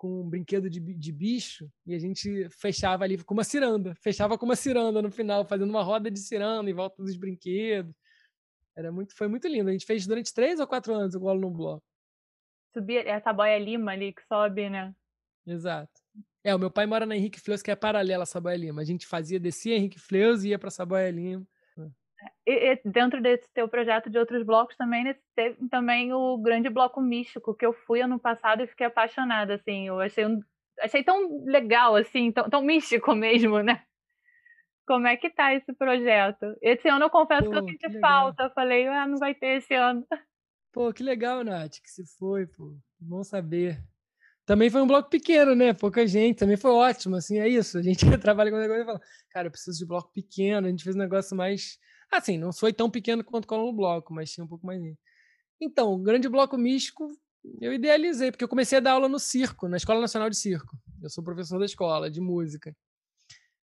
[0.00, 4.38] com um brinquedo de, de bicho e a gente fechava ali com uma ciranda, fechava
[4.38, 7.94] com uma ciranda no final, fazendo uma roda de ciranda em volta dos brinquedos.
[8.74, 9.68] Era muito, foi muito lindo.
[9.68, 11.84] A gente fez durante três ou quatro anos o Golo no Bloco.
[12.72, 14.94] Subir essa boia lima ali que sobe, né?
[15.46, 15.92] Exato.
[16.42, 18.80] É, o meu pai mora na Henrique Fleus, que é paralela a Saboia Lima.
[18.80, 21.46] A gente fazia, descia Henrique Fleus e ia para Saboia Lima.
[22.46, 27.00] E, e, dentro desse teu projeto de outros blocos também teve também o grande bloco
[27.00, 29.86] místico que eu fui ano passado e fiquei apaixonada assim.
[29.86, 30.40] Eu achei um,
[30.80, 33.82] achei tão legal assim tão, tão místico mesmo né?
[34.86, 36.56] Como é que tá esse projeto?
[36.60, 38.44] Esse ano eu confesso pô, que eu senti que falta.
[38.44, 40.04] Eu falei ah não vai ter esse ano.
[40.72, 42.76] Pô que legal Nath que se foi pô.
[42.98, 43.78] Bom saber
[44.50, 45.72] também foi um bloco pequeno, né?
[45.72, 47.78] Pouca gente, também foi ótimo, assim, é isso.
[47.78, 50.70] A gente trabalha com o negócio e fala, cara, eu preciso de bloco pequeno, a
[50.70, 51.78] gente fez um negócio mais
[52.10, 54.82] Assim, não foi tão pequeno quanto o Colo Bloco, mas tinha um pouco mais.
[55.60, 57.08] Então, o grande bloco místico
[57.60, 60.76] eu idealizei, porque eu comecei a dar aula no circo, na Escola Nacional de Circo.
[61.00, 62.74] Eu sou professor da escola de música.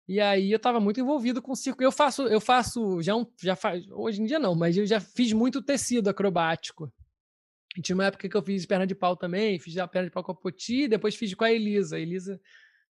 [0.08, 1.82] E aí eu estava muito envolvido com o circo.
[1.82, 5.02] Eu faço, eu faço já um, já faz, hoje em dia não, mas eu já
[5.02, 6.94] fiz muito tecido acrobático.
[7.78, 10.14] E tinha uma época que eu fiz perna de pau também, fiz a perna de
[10.14, 11.98] pau com a Poti, depois fiz com a Elisa.
[11.98, 12.40] A Elisa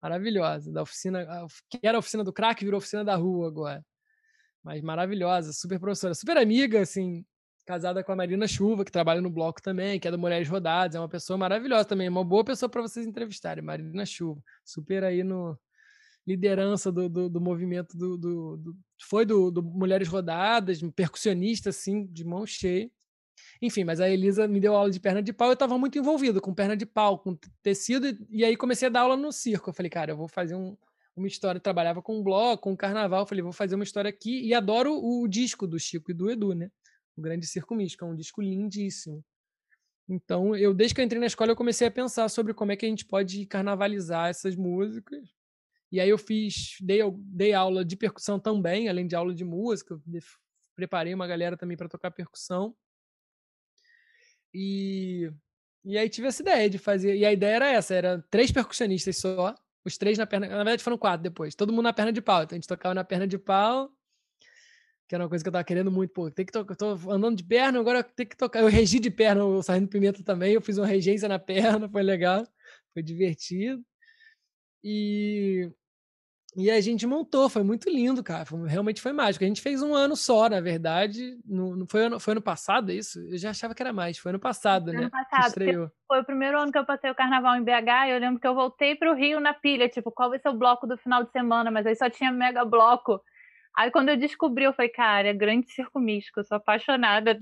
[0.03, 1.27] maravilhosa, da oficina,
[1.69, 3.85] que era a oficina do crack, virou oficina da rua agora
[4.63, 7.25] mas maravilhosa, super professora, super amiga, assim,
[7.67, 10.97] casada com a Marina Chuva, que trabalha no bloco também, que é do Mulheres Rodadas,
[10.97, 15.23] é uma pessoa maravilhosa também, uma boa pessoa para vocês entrevistarem, Marina Chuva, super aí
[15.23, 15.59] no
[16.27, 22.07] liderança do, do, do movimento do, do, do, foi do, do Mulheres Rodadas, percussionista assim,
[22.07, 22.91] de mão cheia.
[23.61, 26.41] Enfim, mas a Elisa me deu aula de perna de pau, eu estava muito envolvido
[26.41, 29.71] com perna de pau, com tecido, e aí comecei a dar aula no circo.
[29.71, 30.77] Eu falei, cara, eu vou fazer um,
[31.17, 34.43] uma história, trabalhava com um bloco, com um carnaval, falei, vou fazer uma história aqui,
[34.43, 36.71] e adoro o disco do Chico e do Edu, né?
[37.17, 39.25] O Grande Circo Místico, é um disco lindíssimo.
[40.09, 42.77] Então, eu desde que eu entrei na escola, eu comecei a pensar sobre como é
[42.77, 45.29] que a gente pode carnavalizar essas músicas.
[45.93, 50.01] E aí eu fiz, dei, dei aula de percussão também, além de aula de música.
[50.75, 52.75] preparei uma galera também para tocar percussão.
[54.55, 55.31] E,
[55.85, 57.17] e aí tive essa ideia de fazer.
[57.17, 60.49] E a ideia era essa: era três percussionistas só, os três na perna.
[60.49, 61.55] Na verdade, foram quatro depois.
[61.55, 62.43] Todo mundo na perna de pau.
[62.43, 63.93] Então a gente tocava na perna de pau
[65.11, 67.37] que era uma coisa que eu tava querendo muito, pô, tem que tocar, tô andando
[67.37, 68.61] de perna, agora tem que tocar.
[68.61, 72.01] Eu regi de perna o Sargento Pimenta também, eu fiz uma regência na perna, foi
[72.01, 72.47] legal,
[72.95, 73.85] foi divertido.
[74.85, 75.69] E
[76.57, 78.45] e a gente montou, foi muito lindo, cara.
[78.45, 79.45] Foi, realmente foi mágico.
[79.45, 81.39] A gente fez um ano só, na verdade.
[81.47, 83.21] No, no, foi, ano, foi ano passado isso?
[83.21, 84.19] Eu já achava que era mais.
[84.19, 85.01] Foi ano passado, foi né?
[85.03, 85.93] Ano passado.
[86.09, 88.47] Foi o primeiro ano que eu passei o carnaval em BH e eu lembro que
[88.47, 91.23] eu voltei para o Rio na pilha, tipo, qual vai ser o bloco do final
[91.23, 91.71] de semana?
[91.71, 93.23] Mas aí só tinha mega bloco.
[93.77, 97.39] Aí quando eu descobri, eu falei, cara, é grande circo místico, eu sou apaixonada,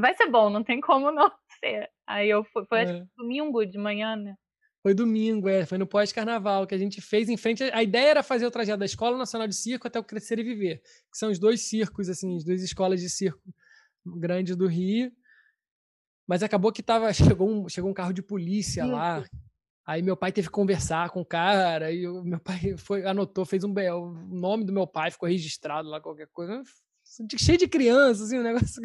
[0.00, 1.90] vai ser bom, não tem como não ser.
[2.06, 3.02] Aí eu fui, foi é.
[3.16, 4.36] domingo de manhã, né?
[4.82, 7.62] Foi domingo, é, foi no pós-carnaval que a gente fez em frente.
[7.62, 10.42] A ideia era fazer o trajeto da Escola Nacional de Circo até o Crescer e
[10.42, 10.80] Viver,
[11.10, 13.40] que são os dois circos, assim, as duas escolas de circo
[14.04, 15.12] grandes do Rio.
[16.26, 19.24] Mas acabou que tava, chegou, um, chegou um carro de polícia lá,
[19.84, 23.44] Aí meu pai teve que conversar com o cara, e o meu pai foi, anotou,
[23.44, 26.62] fez um o nome do meu pai, ficou registrado lá, qualquer coisa.
[27.36, 28.80] Cheio de crianças, assim, um negócio.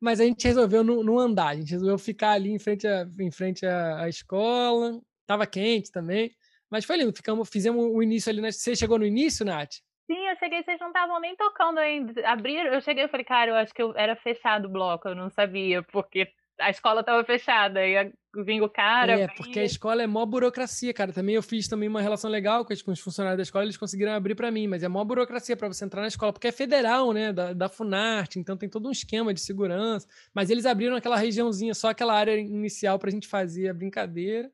[0.00, 3.06] Mas a gente resolveu não, não, andar, a gente resolveu ficar ali em frente, à,
[3.18, 5.00] em frente à, à escola.
[5.26, 6.30] Tava quente também.
[6.70, 8.40] Mas foi lindo, ficamos, fizemos o início ali.
[8.52, 9.74] Você chegou no início, Nath?
[10.10, 12.26] Sim, eu cheguei, vocês não estavam nem tocando ainda.
[12.26, 15.14] Abriram, eu cheguei e falei, cara, eu acho que eu era fechado o bloco, eu
[15.14, 16.28] não sabia, porque
[16.60, 18.12] a escola estava fechada, e
[18.44, 19.20] vinha o cara.
[19.20, 21.12] É, porque a escola é mó burocracia, cara.
[21.12, 24.34] Também eu fiz também uma relação legal com os funcionários da escola, eles conseguiram abrir
[24.34, 27.32] para mim, mas é mó burocracia para você entrar na escola, porque é federal, né,
[27.32, 30.06] da, da Funarte, então tem todo um esquema de segurança.
[30.34, 34.50] Mas eles abriram aquela regiãozinha, só aquela área inicial para a gente fazer a brincadeira.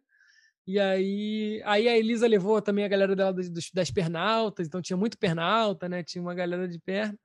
[0.67, 4.97] E aí, aí a Elisa levou também a galera dela das, das pernaltas, então tinha
[4.97, 6.03] muito pernalta, né?
[6.03, 7.19] Tinha uma galera de perna.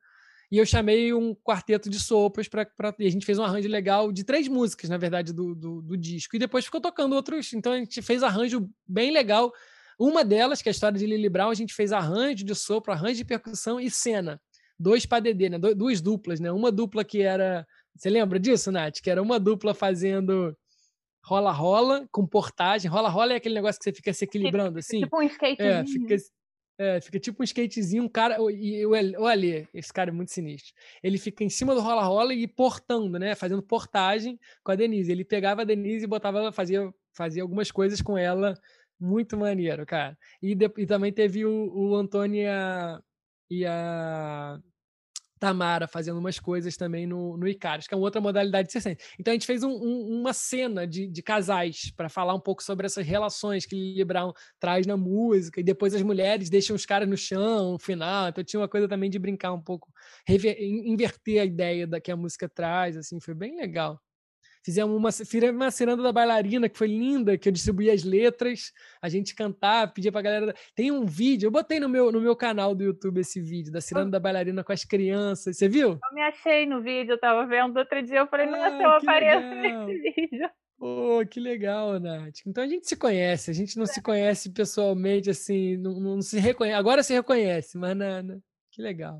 [0.51, 4.11] E eu chamei um quarteto de sopas para e a gente fez um arranjo legal
[4.11, 6.35] de três músicas, na verdade, do, do, do, disco.
[6.35, 7.53] E depois ficou tocando outros.
[7.53, 9.53] Então a gente fez arranjo bem legal.
[9.99, 12.91] Uma delas, que é a história de Lily Brown, a gente fez arranjo de sopro,
[12.91, 14.41] arranjo de percussão e cena.
[14.79, 15.59] Dois para DD, né?
[15.59, 16.51] Duas duplas, né?
[16.51, 17.67] Uma dupla que era.
[17.95, 19.01] Você lembra disso, Nath?
[19.03, 20.55] Que era uma dupla fazendo
[21.23, 22.89] rola-rola com portagem.
[22.89, 25.01] Rola-rola é aquele negócio que você fica se equilibrando, assim.
[25.01, 25.61] Tipo um skate.
[25.61, 26.15] É, fica,
[26.79, 28.37] é, fica tipo um skatezinho, um cara.
[28.53, 30.73] E o Ali, esse cara é muito sinistro.
[31.03, 33.35] Ele fica em cima do rola-rola e portando, né?
[33.35, 35.11] Fazendo portagem com a Denise.
[35.11, 38.53] Ele pegava a Denise e botava, fazia, fazia algumas coisas com ela.
[38.97, 40.17] Muito maneiro, cara.
[40.41, 43.01] E, de, e também teve o, o Antônio e a,
[43.49, 44.57] e a
[45.39, 48.97] Tamara fazendo umas coisas também no, no Icarus, que é uma outra modalidade de circense.
[49.17, 52.61] Então a gente fez um, um, uma cena de, de casais para falar um pouco
[52.63, 56.85] sobre essas relações que Lili Brown traz na música, e depois as mulheres deixam os
[56.85, 58.29] caras no chão no final.
[58.29, 59.87] Então tinha uma coisa também de brincar um pouco,
[60.27, 63.99] rever, inverter a ideia da que a música traz, assim, foi bem legal.
[64.63, 68.71] Fizemos uma, fizemos uma ciranda da bailarina, que foi linda, que eu distribuí as letras,
[69.01, 70.53] a gente cantava, pedia pra galera.
[70.75, 73.81] Tem um vídeo, eu botei no meu, no meu canal do YouTube esse vídeo, da
[73.81, 75.57] ciranda da bailarina com as crianças.
[75.57, 75.91] Você viu?
[75.91, 78.89] Eu me achei no vídeo, eu tava vendo outro dia, eu falei, ah, nossa, eu
[78.89, 79.85] apareço legal.
[79.85, 80.49] nesse vídeo.
[80.77, 82.37] Pô, oh, que legal, Nath.
[82.47, 83.87] Então a gente se conhece, a gente não é.
[83.87, 86.77] se conhece pessoalmente, assim, não, não se reconhece.
[86.77, 87.97] Agora se reconhece, mas.
[88.71, 89.19] Que legal.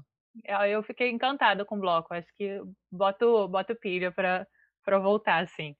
[0.69, 4.47] Eu fiquei encantada com o bloco, acho que boto, boto pilha para
[4.83, 5.75] para voltar, assim.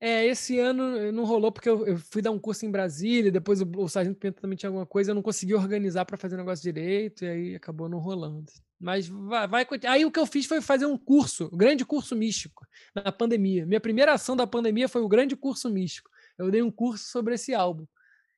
[0.00, 3.62] É, esse ano não rolou porque eu, eu, fui dar um curso em Brasília, depois
[3.62, 6.38] o, o Sargento Pimenta também tinha alguma coisa, eu não consegui organizar para fazer o
[6.38, 8.52] negócio direito, e aí acabou não rolando.
[8.78, 12.14] Mas vai, vai, Aí o que eu fiz foi fazer um curso, o grande curso
[12.14, 13.64] místico, na pandemia.
[13.64, 16.10] Minha primeira ação da pandemia foi o grande curso místico.
[16.36, 17.86] Eu dei um curso sobre esse álbum.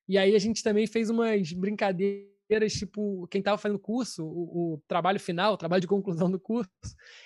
[0.08, 2.35] E aí a gente também fez umas brincadeiras
[2.68, 6.70] tipo, quem estava fazendo curso, o, o, trabalho final, o trabalho de conclusão do curso,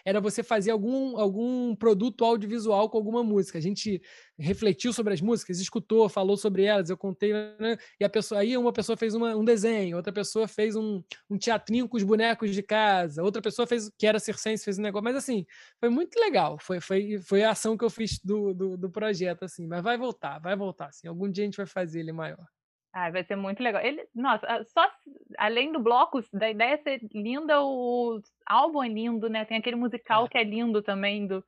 [0.05, 3.59] era você fazer algum, algum produto audiovisual com alguma música.
[3.59, 4.01] A gente
[4.39, 7.77] refletiu sobre as músicas, escutou, falou sobre elas, eu contei, né?
[7.99, 11.39] E a pessoa, aí uma pessoa fez uma, um desenho, outra pessoa fez um, um
[11.39, 15.05] teatrinho com os bonecos de casa, outra pessoa fez, que era circense, fez um negócio,
[15.05, 15.47] mas assim,
[15.79, 19.45] foi muito legal, foi, foi, foi a ação que eu fiz do, do, do projeto,
[19.45, 22.47] assim, mas vai voltar, vai voltar, assim, algum dia a gente vai fazer ele maior.
[22.93, 23.83] Ah, vai ser muito legal.
[23.83, 24.91] Ele, nossa, só
[25.39, 29.45] além do bloco, da ideia ser linda, o álbum é lindo, né?
[29.45, 30.29] Tem aquele musical é.
[30.29, 31.27] que é lindo também.
[31.27, 31.45] Do,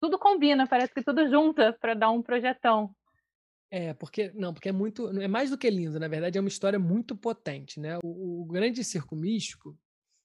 [0.00, 2.94] tudo combina, parece que tudo junta para dar um projetão.
[3.70, 6.48] É, porque não, porque é muito, é mais do que lindo, na verdade é uma
[6.48, 7.98] história muito potente, né?
[8.02, 9.76] O, o grande circo místico,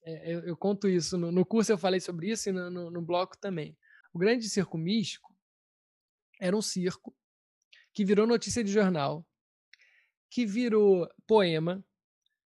[0.05, 2.91] é, eu, eu, conto isso no, no, curso eu falei sobre isso e no, no,
[2.91, 3.75] no bloco também.
[4.13, 5.35] O grande circo místico
[6.39, 7.15] era um circo
[7.93, 9.25] que virou notícia de jornal
[10.31, 11.83] que virou poema,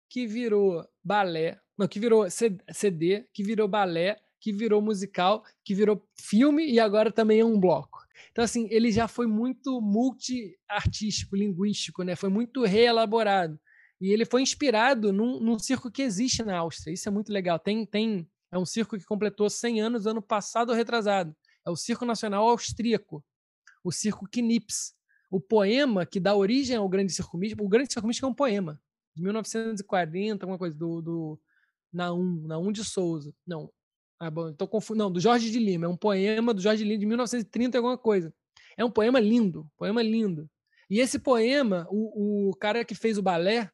[0.09, 6.03] que virou balé, não, que virou CD, que virou balé, que virou musical, que virou
[6.19, 7.99] filme e agora também é um bloco.
[8.31, 12.15] Então, assim, ele já foi muito multi-artístico, linguístico, né?
[12.15, 13.59] Foi muito reelaborado.
[14.01, 16.93] E ele foi inspirado num, num, circo que existe na Áustria.
[16.93, 17.59] Isso é muito legal.
[17.59, 21.35] Tem, tem, é um circo que completou 100 anos ano passado ou retrasado.
[21.65, 23.23] É o Circo Nacional Austríaco,
[23.83, 24.96] o Circo Knips.
[25.29, 28.81] O poema que dá origem ao Grande Circo o Grande Circo é um poema
[29.15, 31.39] de 1940, alguma coisa, do, do
[31.91, 33.33] Naum, Naum de Souza.
[33.45, 33.71] Não,
[34.19, 34.95] ah, bom, tô confu...
[34.95, 35.85] Não, do Jorge de Lima.
[35.85, 38.33] É um poema do Jorge de Lima de 1930 alguma coisa.
[38.75, 40.49] É um poema lindo, poema lindo.
[40.89, 43.69] E esse poema, o, o cara que fez o balé,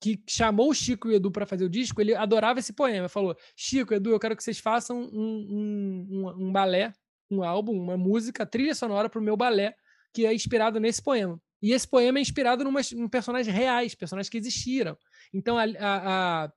[0.00, 3.08] que chamou o Chico e o Edu para fazer o disco, ele adorava esse poema.
[3.08, 6.92] Falou: Chico, Edu, eu quero que vocês façam um, um, um, um balé,
[7.30, 9.74] um álbum, uma música, trilha sonora para o meu balé,
[10.14, 11.40] que é inspirado nesse poema.
[11.60, 14.96] E esse poema é inspirado em personagens reais, personagens que existiram.
[15.32, 16.52] Então, a, a,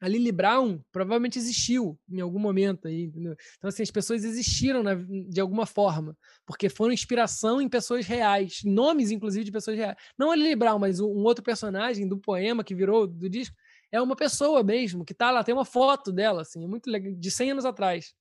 [0.00, 3.10] a Lily Brown provavelmente existiu em algum momento aí?
[3.14, 4.94] Então, assim, as pessoas existiram né,
[5.28, 6.16] de alguma forma,
[6.46, 9.96] porque foram inspiração em pessoas reais, nomes, inclusive, de pessoas reais.
[10.18, 13.56] Não a Lily Brown, mas um outro personagem do poema que virou do disco
[13.90, 17.12] é uma pessoa mesmo, que tá lá, tem uma foto dela, assim, é muito legal,
[17.14, 18.14] de 100 anos atrás.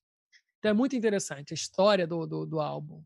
[0.59, 3.03] Então é muito interessante a história do, do, do álbum.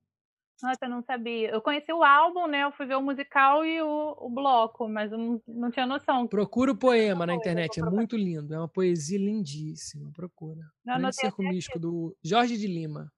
[0.61, 1.49] Nossa, eu não sabia.
[1.49, 2.63] Eu conheci o álbum, né?
[2.63, 6.27] Eu fui ver o musical e o, o bloco, mas eu não, não tinha noção.
[6.27, 8.53] Procura o poema na internet, é muito lindo.
[8.53, 10.11] É uma poesia lindíssima.
[10.13, 10.61] Procura.
[10.85, 13.11] Grande Circo Místico do Jorge de Lima.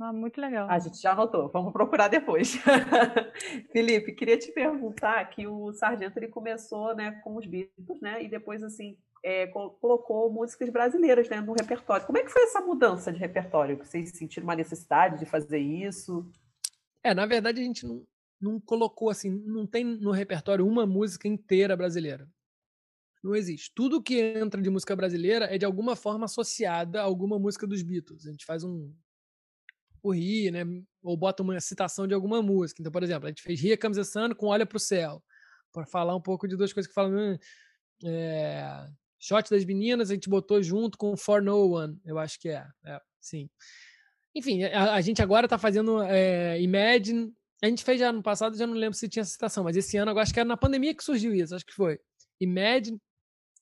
[0.00, 0.70] Ah, muito legal.
[0.70, 2.54] A gente já anotou, vamos procurar depois.
[3.72, 8.22] Felipe, queria te perguntar que o Sargento ele começou né, com os Beatles, né?
[8.22, 12.06] E depois, assim, é, colocou músicas brasileiras né, no repertório.
[12.06, 13.76] Como é que foi essa mudança de repertório?
[13.76, 16.30] Vocês sentiram uma necessidade de fazer isso?
[17.02, 18.06] É, na verdade a gente não,
[18.40, 22.28] não colocou assim, não tem no repertório uma música inteira brasileira.
[23.22, 23.72] Não existe.
[23.74, 27.82] Tudo que entra de música brasileira é de alguma forma associada a alguma música dos
[27.82, 28.26] Beatles.
[28.26, 28.92] A gente faz um
[30.12, 30.64] rir, né?
[31.02, 32.80] Ou bota uma citação de alguma música.
[32.80, 35.22] Então, por exemplo, a gente fez Ria the Sun com Olha pro Céu.
[35.72, 37.38] Para falar um pouco de duas coisas que falam.
[38.04, 38.88] É,
[39.18, 42.66] Shot das meninas a gente botou junto com For No One, eu acho que é.
[42.84, 43.50] é sim.
[44.34, 47.32] Enfim, a, a, gente agora está fazendo é, Imagine.
[47.62, 50.12] A gente fez já no passado, já não lembro se tinha citação, mas esse ano
[50.12, 51.98] eu acho que era na pandemia que surgiu isso, acho que foi.
[52.40, 53.00] Imagine,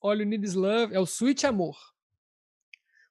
[0.01, 1.75] All You Need Is Love, é o Sweet Amor.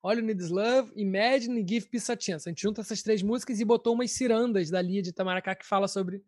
[0.00, 2.48] All You Need Is Love, Imagine e Give Peace a Chance.
[2.48, 5.66] A gente junta essas três músicas e botou umas cirandas da Lia de Itamaracá que
[5.66, 6.22] fala sobre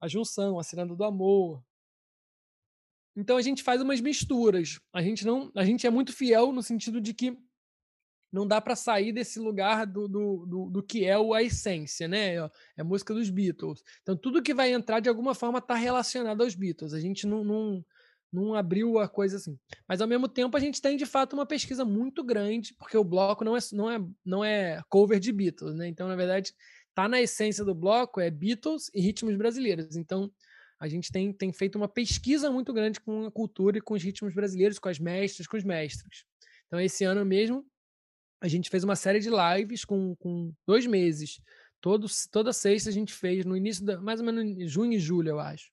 [0.00, 1.62] a junção, a ciranda do amor,
[3.16, 4.80] então a gente faz umas misturas.
[4.92, 7.36] A gente não, a gente é muito fiel no sentido de que
[8.32, 12.36] não dá para sair desse lugar do, do, do, do, que é a essência, né?
[12.36, 13.82] É a música dos Beatles.
[14.02, 16.94] Então tudo que vai entrar de alguma forma está relacionado aos Beatles.
[16.94, 17.84] A gente não, não,
[18.32, 19.58] não abriu a coisa assim.
[19.88, 23.04] Mas ao mesmo tempo a gente tem de fato uma pesquisa muito grande, porque o
[23.04, 25.88] bloco não é, não é, não é cover de Beatles, né?
[25.88, 26.54] Então na verdade
[26.94, 29.96] tá na essência do bloco é Beatles e ritmos brasileiros.
[29.96, 30.30] Então
[30.80, 34.02] a gente tem, tem feito uma pesquisa muito grande com a cultura e com os
[34.02, 36.24] ritmos brasileiros, com as mestras, com os mestres.
[36.66, 37.66] Então, esse ano mesmo,
[38.40, 41.38] a gente fez uma série de lives com, com dois meses.
[41.82, 45.28] Todos, toda sexta a gente fez, no início, da, mais ou menos junho e julho,
[45.28, 45.70] eu acho.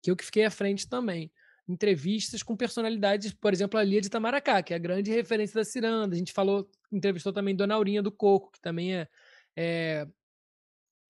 [0.00, 1.32] Que eu que fiquei à frente também.
[1.68, 5.64] Entrevistas com personalidades, por exemplo, a Lia de Tamaracá, que é a grande referência da
[5.64, 6.14] ciranda.
[6.14, 9.08] A gente falou, entrevistou também Dona Aurinha do Coco, que também é,
[9.56, 10.06] é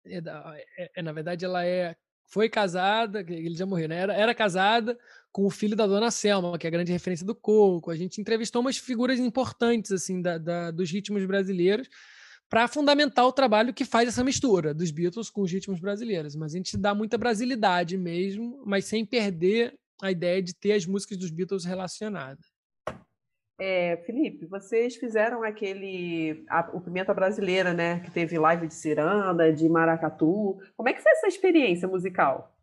[0.07, 0.23] é,
[0.79, 3.97] é, é, na verdade, ela é foi casada, ele já morreu, né?
[3.97, 4.99] Era, era casada
[5.33, 7.91] com o filho da dona Selma, que é a grande referência do coco.
[7.91, 11.89] A gente entrevistou umas figuras importantes assim da, da dos ritmos brasileiros
[12.49, 16.35] para fundamentar o trabalho que faz essa mistura dos Beatles com os ritmos brasileiros.
[16.35, 20.87] Mas a gente dá muita brasilidade mesmo, mas sem perder a ideia de ter as
[20.87, 22.56] músicas dos Beatles relacionadas.
[23.59, 28.01] É, Felipe, vocês fizeram aquele a, o Pimenta Brasileira, né?
[28.01, 30.59] Que teve live de ciranda, de maracatu.
[30.77, 32.55] Como é que foi essa experiência musical?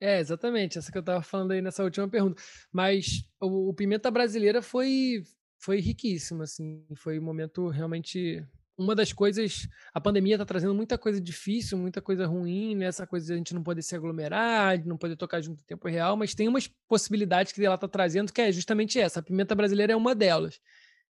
[0.00, 2.42] É, exatamente, essa que eu estava falando aí nessa última pergunta.
[2.72, 5.22] Mas o, o Pimenta Brasileira foi
[5.62, 8.44] foi riquíssimo, assim, foi um momento realmente
[8.82, 12.86] uma das coisas, a pandemia está trazendo muita coisa difícil, muita coisa ruim, né?
[12.86, 15.88] Essa coisa de a gente não poder se aglomerar, não poder tocar junto em tempo
[15.88, 19.20] real, mas tem umas possibilidades que ela está trazendo, que é justamente essa.
[19.20, 20.60] A pimenta brasileira é uma delas.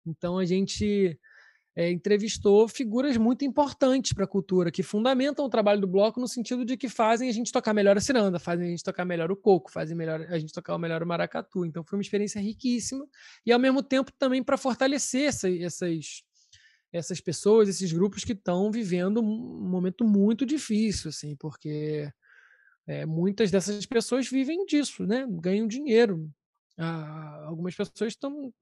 [0.07, 1.19] Então a gente
[1.75, 6.29] é, entrevistou figuras muito importantes para a cultura, que fundamentam o trabalho do bloco no
[6.29, 9.31] sentido de que fazem a gente tocar melhor a ciranda, fazem a gente tocar melhor
[9.31, 11.65] o coco, fazem melhor a gente tocar melhor o maracatu.
[11.65, 13.07] Então foi uma experiência riquíssima
[13.47, 16.23] e ao mesmo tempo também para fortalecer essa, essas
[16.93, 22.13] essas pessoas, esses grupos que estão vivendo um momento muito difícil, assim, porque
[22.87, 25.27] é, muitas dessas pessoas vivem disso, né?
[25.29, 26.31] Ganham dinheiro.
[26.77, 28.53] Ah, algumas pessoas estão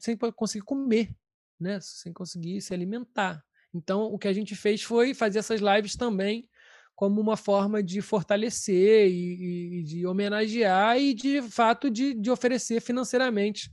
[0.00, 1.10] sem conseguir comer,
[1.58, 1.78] né?
[1.80, 3.42] Sem conseguir se alimentar.
[3.72, 6.48] Então, o que a gente fez foi fazer essas lives também
[6.94, 12.80] como uma forma de fortalecer e, e de homenagear e, de fato, de, de oferecer
[12.80, 13.70] financeiramente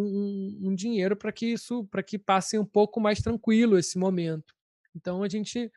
[0.00, 4.54] um, um dinheiro para que isso, para que passe um pouco mais tranquilo esse momento.
[4.94, 5.70] Então, a gente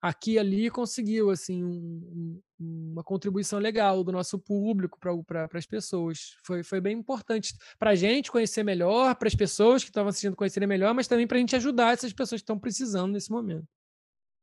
[0.00, 6.36] aqui e ali conseguiu assim um, uma contribuição legal do nosso público para as pessoas.
[6.44, 10.36] Foi, foi bem importante para a gente conhecer melhor, para as pessoas que estavam assistindo
[10.36, 13.66] conhecerem melhor, mas também para a gente ajudar essas pessoas que estão precisando nesse momento.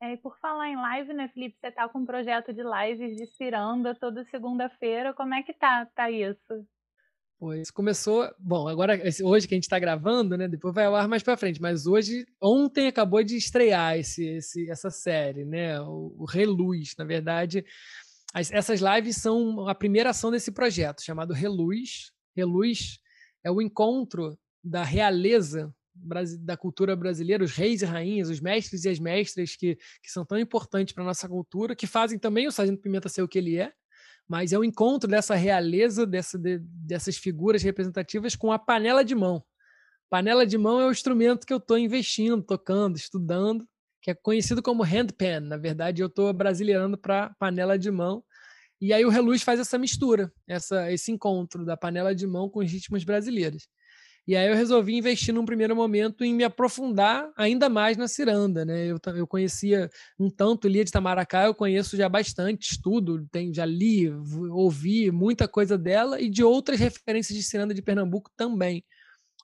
[0.02, 1.56] É, e por falar em live, né, Felipe?
[1.62, 5.14] Você está com um projeto de lives de ciranda toda segunda-feira.
[5.14, 6.66] Como é que tá, tá isso?
[7.42, 8.32] Pois começou.
[8.38, 10.48] Bom, agora hoje que a gente está gravando, né?
[10.48, 11.60] Depois vai ao ar mais para frente.
[11.60, 15.82] Mas hoje, ontem acabou de estrear esse, esse, essa série, né?
[15.82, 16.94] O, o Reluz.
[17.00, 17.66] Na verdade,
[18.32, 22.12] as, essas lives são a primeira ação desse projeto chamado Reluz.
[22.36, 23.00] Reluz
[23.44, 25.74] é o encontro da realeza
[26.42, 30.24] da cultura brasileira, os reis e rainhas, os mestres e as mestras que, que são
[30.24, 33.58] tão importantes para nossa cultura, que fazem também o Sargento Pimenta ser o que ele
[33.58, 33.74] é
[34.28, 39.16] mas é o encontro dessa realeza, dessa, de, dessas figuras representativas com a panela de
[39.16, 39.44] mão.
[40.10, 43.66] Panela de mão é o instrumento que eu estou investindo, tocando, estudando,
[44.02, 45.42] que é conhecido como handpan.
[45.42, 48.24] Na verdade, eu estou brasileirando para panela de mão.
[48.82, 52.60] E aí o Reluz faz essa mistura, essa, esse encontro da panela de mão com
[52.60, 53.68] os ritmos brasileiros.
[54.28, 58.64] E aí eu resolvi investir num primeiro momento em me aprofundar ainda mais na ciranda,
[58.64, 58.86] né?
[58.86, 63.66] Eu, eu conhecia um tanto Lia de Tamaracá, eu conheço já bastante, estudo, tem, já
[63.66, 64.10] li,
[64.52, 68.86] ouvi muita coisa dela e de outras referências de ciranda de Pernambuco também.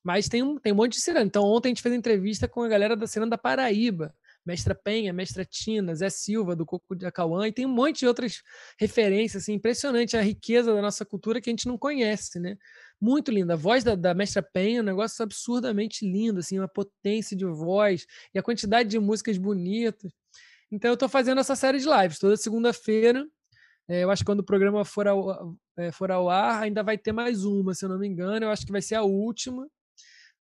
[0.04, 1.26] Mas tem um, tem um monte de ciranda.
[1.26, 4.14] Então ontem a gente fez entrevista com a galera da ciranda Paraíba,
[4.46, 8.08] Mestra Penha, Mestra Tina, Zé Silva, do Coco de Acauã, e tem um monte de
[8.08, 8.42] outras
[8.80, 12.56] referências, assim, impressionante a riqueza da nossa cultura que a gente não conhece, né?
[13.00, 13.54] Muito linda.
[13.54, 17.46] A voz da, da Mestra Penha é um negócio absurdamente lindo, assim, uma potência de
[17.46, 20.12] voz e a quantidade de músicas bonitas.
[20.72, 23.26] Então eu estou fazendo essa série de lives toda segunda-feira.
[23.88, 26.98] É, eu acho que quando o programa for ao, é, for ao ar, ainda vai
[26.98, 28.46] ter mais uma, se eu não me engano.
[28.46, 29.70] Eu acho que vai ser a última,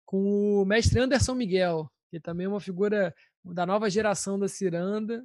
[0.05, 5.23] com o mestre Anderson Miguel, que também é uma figura da nova geração da ciranda,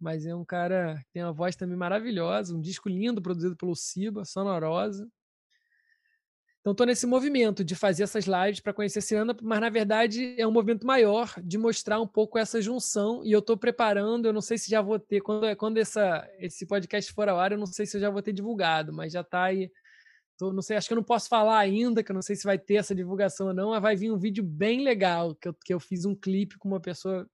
[0.00, 3.76] mas é um cara que tem uma voz também maravilhosa, um disco lindo produzido pelo
[3.76, 5.08] Siba, sonorosa.
[6.62, 10.34] Então estou nesse movimento de fazer essas lives para conhecer a ciranda, mas na verdade
[10.38, 14.32] é um movimento maior de mostrar um pouco essa junção e eu estou preparando, eu
[14.32, 17.58] não sei se já vou ter, quando, quando essa, esse podcast for ao ar, eu
[17.58, 19.70] não sei se eu já vou ter divulgado, mas já está aí
[20.38, 22.44] Tô, não sei, acho que eu não posso falar ainda, que eu não sei se
[22.44, 25.54] vai ter essa divulgação ou não, mas vai vir um vídeo bem legal, que eu,
[25.54, 27.28] que eu fiz um clipe com uma pessoa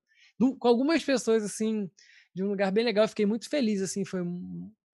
[0.59, 1.91] com algumas pessoas assim
[2.35, 3.05] de um lugar bem legal.
[3.05, 4.21] Eu fiquei muito feliz assim, foi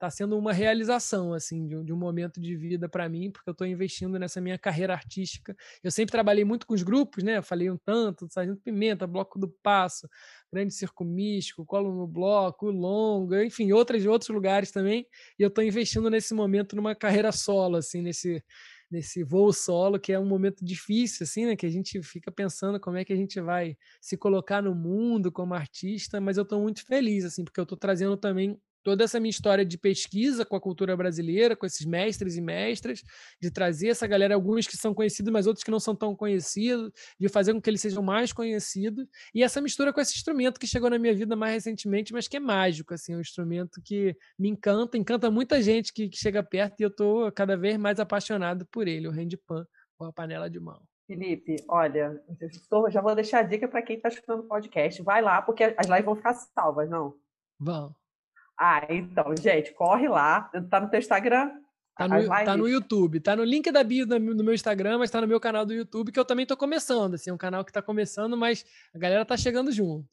[0.04, 3.48] tá sendo uma realização assim de um, de um momento de vida para mim, porque
[3.48, 5.56] eu estou investindo nessa minha carreira artística.
[5.82, 7.38] Eu sempre trabalhei muito com os grupos, né?
[7.38, 10.06] Eu falei um tanto, Sargento Pimenta, Bloco do Passo,
[10.52, 15.06] Grande Circo Místico, Colo no Bloco, Longa, enfim, outros outros lugares também.
[15.38, 18.44] E eu estou investindo nesse momento numa carreira solo, assim, nesse
[18.90, 21.56] nesse voo solo, que é um momento difícil, assim, né?
[21.56, 25.32] Que a gente fica pensando como é que a gente vai se colocar no mundo
[25.32, 29.18] como artista, mas eu estou muito feliz, assim, porque eu estou trazendo também toda essa
[29.18, 33.02] minha história de pesquisa com a cultura brasileira, com esses mestres e mestras,
[33.40, 36.92] de trazer essa galera, alguns que são conhecidos, mas outros que não são tão conhecidos,
[37.18, 40.66] de fazer com que eles sejam mais conhecidos, e essa mistura com esse instrumento que
[40.66, 44.14] chegou na minha vida mais recentemente, mas que é mágico, assim, é um instrumento que
[44.38, 47.98] me encanta, encanta muita gente que, que chega perto, e eu estou cada vez mais
[47.98, 49.66] apaixonado por ele, o handpan,
[49.98, 50.82] ou a panela de mão.
[51.06, 52.22] Felipe, olha,
[52.90, 55.02] já vou deixar a dica para quem está escutando o podcast.
[55.02, 57.14] Vai lá, porque as lives vão ficar salvas, não?
[57.60, 57.94] Vão.
[58.58, 60.50] Ah, então, gente, corre lá.
[60.70, 61.50] Tá no teu Instagram?
[61.96, 65.20] Tá no, tá no YouTube, tá no link da bio do meu Instagram, mas tá
[65.20, 67.14] no meu canal do YouTube, que eu também tô começando.
[67.14, 70.08] Assim, é um canal que tá começando, mas a galera tá chegando junto.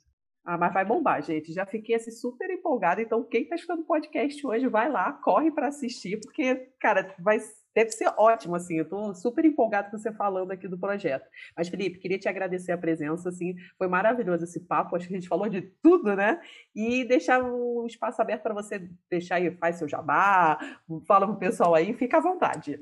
[0.46, 1.54] Ah, mas vai bombar, gente.
[1.54, 3.02] Já fiquei assim super empolgada.
[3.02, 7.40] Então, quem tá escutando o podcast hoje, vai lá, corre para assistir, porque, cara, vai
[7.74, 11.26] Deve ser ótimo, assim, eu estou super empolgado com você falando aqui do projeto.
[11.56, 15.18] Mas, Felipe, queria te agradecer a presença, assim, foi maravilhoso esse papo, acho que a
[15.18, 16.40] gente falou de tudo, né?
[16.76, 20.60] E deixar o espaço aberto para você deixar aí, faz seu jabá,
[21.08, 22.80] fala pro pessoal aí, fica à vontade.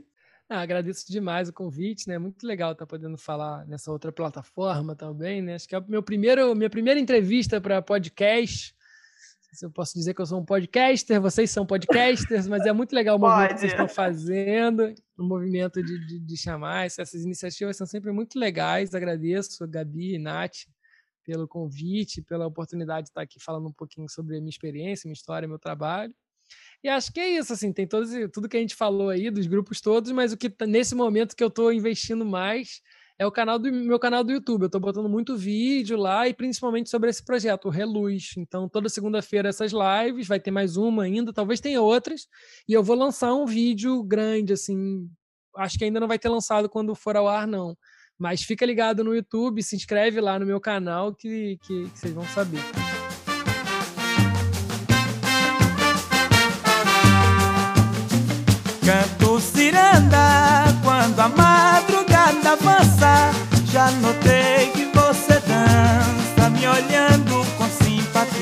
[0.50, 2.18] Ah, agradeço demais o convite, né?
[2.18, 5.54] Muito legal estar podendo falar nessa outra plataforma também, né?
[5.54, 8.74] Acho que é meu primeiro, minha primeira entrevista para podcast
[9.52, 12.94] se eu posso dizer que eu sou um podcaster, vocês são podcasters, mas é muito
[12.94, 13.54] legal o movimento Pode.
[13.56, 18.38] que vocês estão fazendo, o movimento de, de, de chamar, essas iniciativas são sempre muito
[18.38, 20.68] legais, agradeço a Gabi e Nath
[21.24, 25.14] pelo convite, pela oportunidade de estar aqui falando um pouquinho sobre a minha experiência, minha
[25.14, 26.14] história, meu trabalho.
[26.84, 29.46] E acho que é isso, assim, tem todos, tudo que a gente falou aí dos
[29.46, 32.82] grupos todos, mas o que tá, nesse momento que eu estou investindo mais
[33.20, 34.62] é o canal do meu canal do YouTube.
[34.62, 38.32] Eu estou botando muito vídeo lá e principalmente sobre esse projeto, o Reluz.
[38.38, 42.28] Então, toda segunda-feira essas lives, vai ter mais uma ainda, talvez tenha outras,
[42.68, 45.10] e eu vou lançar um vídeo grande, assim.
[45.58, 47.78] Acho que ainda não vai ter lançado quando for ao ar, não.
[48.18, 52.14] Mas fica ligado no YouTube, se inscreve lá no meu canal que, que, que vocês
[52.14, 52.62] vão saber.
[58.86, 61.30] Canto ciranda quando a
[62.30, 63.32] madrugada avança.
[63.66, 68.40] Já notei que você dança, me olhando com simpatia.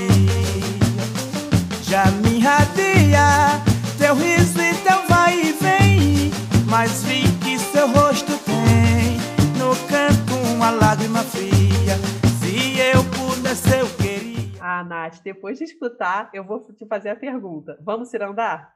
[1.83, 3.61] Já me irradia
[3.97, 6.31] teu riso e teu vai e vem.
[6.69, 9.17] Mas vi que seu rosto tem
[9.57, 11.97] no canto uma lágrima fria.
[12.39, 14.51] Se eu pudesse, eu queria.
[14.61, 17.77] Ah, Nath, depois de escutar, eu vou te fazer a pergunta.
[17.81, 18.73] Vamos cirandar?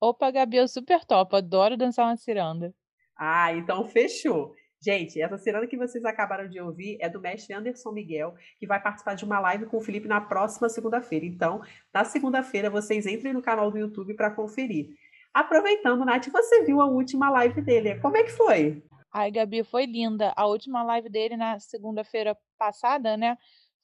[0.00, 1.36] Opa, Gabi, eu super top.
[1.36, 2.74] Adoro dançar uma ciranda.
[3.16, 4.54] Ah, então fechou.
[4.84, 8.78] Gente, essa ciranda que vocês acabaram de ouvir é do mestre Anderson Miguel, que vai
[8.78, 11.24] participar de uma live com o Felipe na próxima segunda-feira.
[11.24, 11.62] Então,
[11.92, 14.90] na segunda-feira, vocês entrem no canal do YouTube para conferir.
[15.32, 17.98] Aproveitando, Nath, você viu a última live dele.
[18.00, 18.82] Como é que foi?
[19.10, 20.34] Ai, Gabi, foi linda.
[20.36, 23.38] A última live dele na segunda-feira passada, né?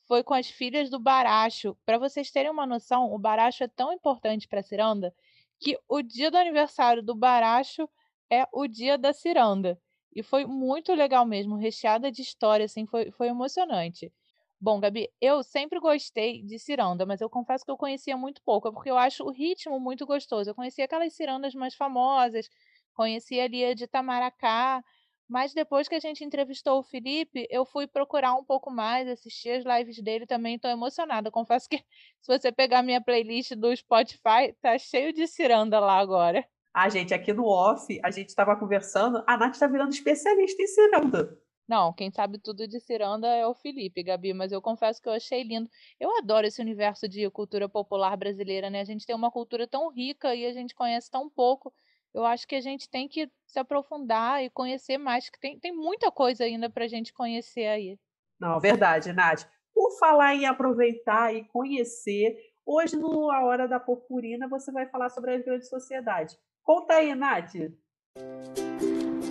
[0.06, 1.74] Foi com as filhas do Baracho.
[1.86, 5.14] Para vocês terem uma noção, o Baracho é tão importante para a ciranda
[5.58, 7.88] que o dia do aniversário do Baracho
[8.30, 9.78] é o dia da ciranda.
[10.14, 14.12] E foi muito legal mesmo, recheada de história, assim, foi, foi emocionante.
[14.60, 18.68] Bom, Gabi, eu sempre gostei de ciranda, mas eu confesso que eu conhecia muito pouco,
[18.68, 20.50] é porque eu acho o ritmo muito gostoso.
[20.50, 22.48] Eu conhecia aquelas cirandas mais famosas,
[22.94, 24.82] conhecia ali a de Tamaracá,
[25.28, 29.50] mas depois que a gente entrevistou o Felipe, eu fui procurar um pouco mais, assistir
[29.50, 31.30] as lives dele também, estou emocionada.
[31.32, 36.44] Confesso que se você pegar minha playlist do Spotify, tá cheio de ciranda lá agora.
[36.72, 40.66] Ah, gente, aqui no off, a gente estava conversando, a Nath está virando especialista em
[40.66, 41.38] ciranda.
[41.68, 45.12] Não, quem sabe tudo de ciranda é o Felipe, Gabi, mas eu confesso que eu
[45.12, 45.70] achei lindo.
[46.00, 48.80] Eu adoro esse universo de cultura popular brasileira, né?
[48.80, 51.72] A gente tem uma cultura tão rica e a gente conhece tão pouco
[52.12, 55.72] eu acho que a gente tem que se aprofundar e conhecer mais, que tem, tem
[55.72, 57.98] muita coisa ainda para a gente conhecer aí.
[58.38, 59.48] Não, verdade, Nath.
[59.72, 65.08] Por falar em aproveitar e conhecer, hoje no A Hora da Purpurina você vai falar
[65.10, 66.36] sobre as grandes sociedades.
[66.72, 67.56] Conta aí, Nath.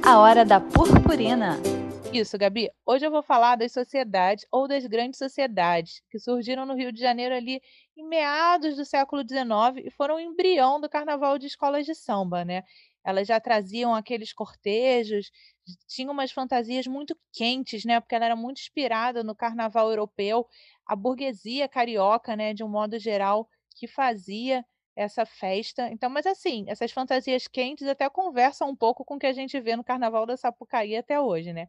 [0.05, 1.55] A Hora da Purpurina.
[2.11, 2.69] Isso, Gabi.
[2.85, 6.99] Hoje eu vou falar das sociedades ou das grandes sociedades que surgiram no Rio de
[6.99, 7.61] Janeiro ali
[7.95, 12.43] em meados do século XIX e foram o embrião do carnaval de escolas de samba,
[12.43, 12.63] né?
[13.05, 15.31] Elas já traziam aqueles cortejos,
[15.87, 18.01] tinham umas fantasias muito quentes, né?
[18.01, 20.45] Porque ela era muito inspirada no carnaval europeu,
[20.85, 22.53] a burguesia carioca, né?
[22.53, 24.65] De um modo geral, que fazia
[24.95, 25.89] essa festa.
[25.91, 29.59] Então, mas assim, essas fantasias quentes até conversam um pouco com o que a gente
[29.59, 31.67] vê no Carnaval da Sapucaí até hoje, né?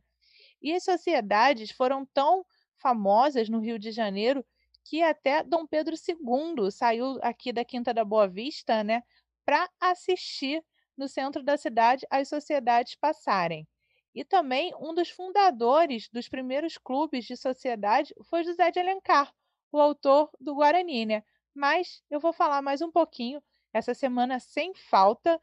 [0.63, 2.45] E as sociedades foram tão
[2.79, 4.45] famosas no Rio de Janeiro
[4.85, 9.03] que até Dom Pedro II saiu aqui da Quinta da Boa Vista, né,
[9.45, 10.65] para assistir
[10.97, 13.67] no centro da cidade as sociedades passarem.
[14.15, 19.33] E também um dos fundadores dos primeiros clubes de sociedade foi José de Alencar,
[19.71, 21.23] o autor do Guarani, né?
[21.55, 23.43] Mas eu vou falar mais um pouquinho
[23.73, 25.41] essa semana sem falta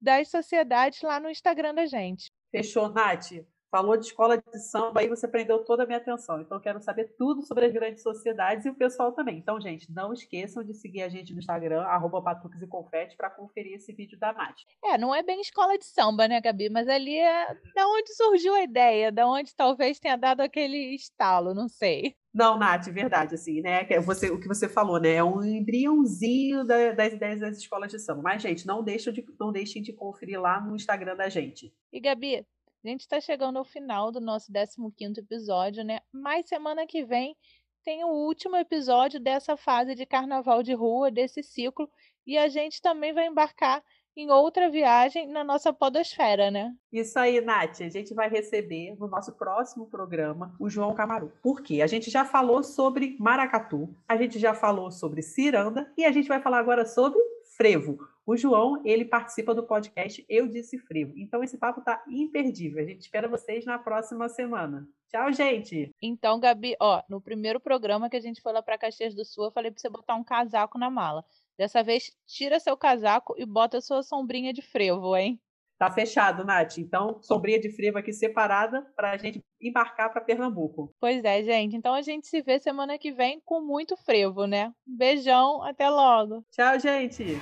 [0.00, 2.32] das sociedades lá no Instagram da gente.
[2.50, 3.32] Fechou, Nath
[3.70, 6.40] falou de escola de samba, aí você prendeu toda a minha atenção.
[6.40, 9.38] Então, eu quero saber tudo sobre as grandes sociedades e o pessoal também.
[9.38, 13.30] Então, gente, não esqueçam de seguir a gente no Instagram, arroba Batuques e Confete, para
[13.30, 14.56] conferir esse vídeo da Nath.
[14.84, 16.68] É, não é bem escola de samba, né, Gabi?
[16.68, 21.54] Mas ali é da onde surgiu a ideia, da onde talvez tenha dado aquele estalo,
[21.54, 22.16] não sei.
[22.32, 23.84] Não, Nath, verdade, assim, né?
[24.02, 25.14] Você, o que você falou, né?
[25.14, 28.22] É um embriãozinho da, das ideias das escolas de samba.
[28.22, 31.74] Mas, gente, não deixem, de, não deixem de conferir lá no Instagram da gente.
[31.92, 32.46] E, Gabi,
[32.82, 36.00] a gente está chegando ao final do nosso 15 episódio, né?
[36.12, 37.36] Mas semana que vem
[37.84, 41.90] tem o último episódio dessa fase de carnaval de rua, desse ciclo,
[42.26, 43.82] e a gente também vai embarcar
[44.16, 46.74] em outra viagem na nossa podosfera, né?
[46.92, 47.80] Isso aí, Nath.
[47.80, 51.32] A gente vai receber no nosso próximo programa o João Camaru.
[51.42, 51.80] Por quê?
[51.80, 56.28] A gente já falou sobre maracatu, a gente já falou sobre ciranda e a gente
[56.28, 57.18] vai falar agora sobre
[57.56, 57.98] frevo.
[58.30, 61.12] O João, ele participa do podcast Eu Disse Frevo.
[61.16, 62.80] Então esse papo tá imperdível.
[62.80, 64.86] A gente espera vocês na próxima semana.
[65.08, 65.90] Tchau, gente.
[66.00, 69.46] Então, Gabi, ó, no primeiro programa que a gente foi lá para Caxias do Sul,
[69.46, 71.24] eu falei para você botar um casaco na mala.
[71.58, 75.40] Dessa vez, tira seu casaco e bota sua sombrinha de frevo, hein?
[75.76, 76.78] Tá fechado, Nath.
[76.78, 80.94] Então, sombrinha de frevo aqui separada para a gente embarcar para Pernambuco.
[81.00, 81.74] Pois é, gente.
[81.74, 84.72] Então a gente se vê semana que vem com muito frevo, né?
[84.86, 86.44] Um beijão, até logo.
[86.52, 87.36] Tchau, gente.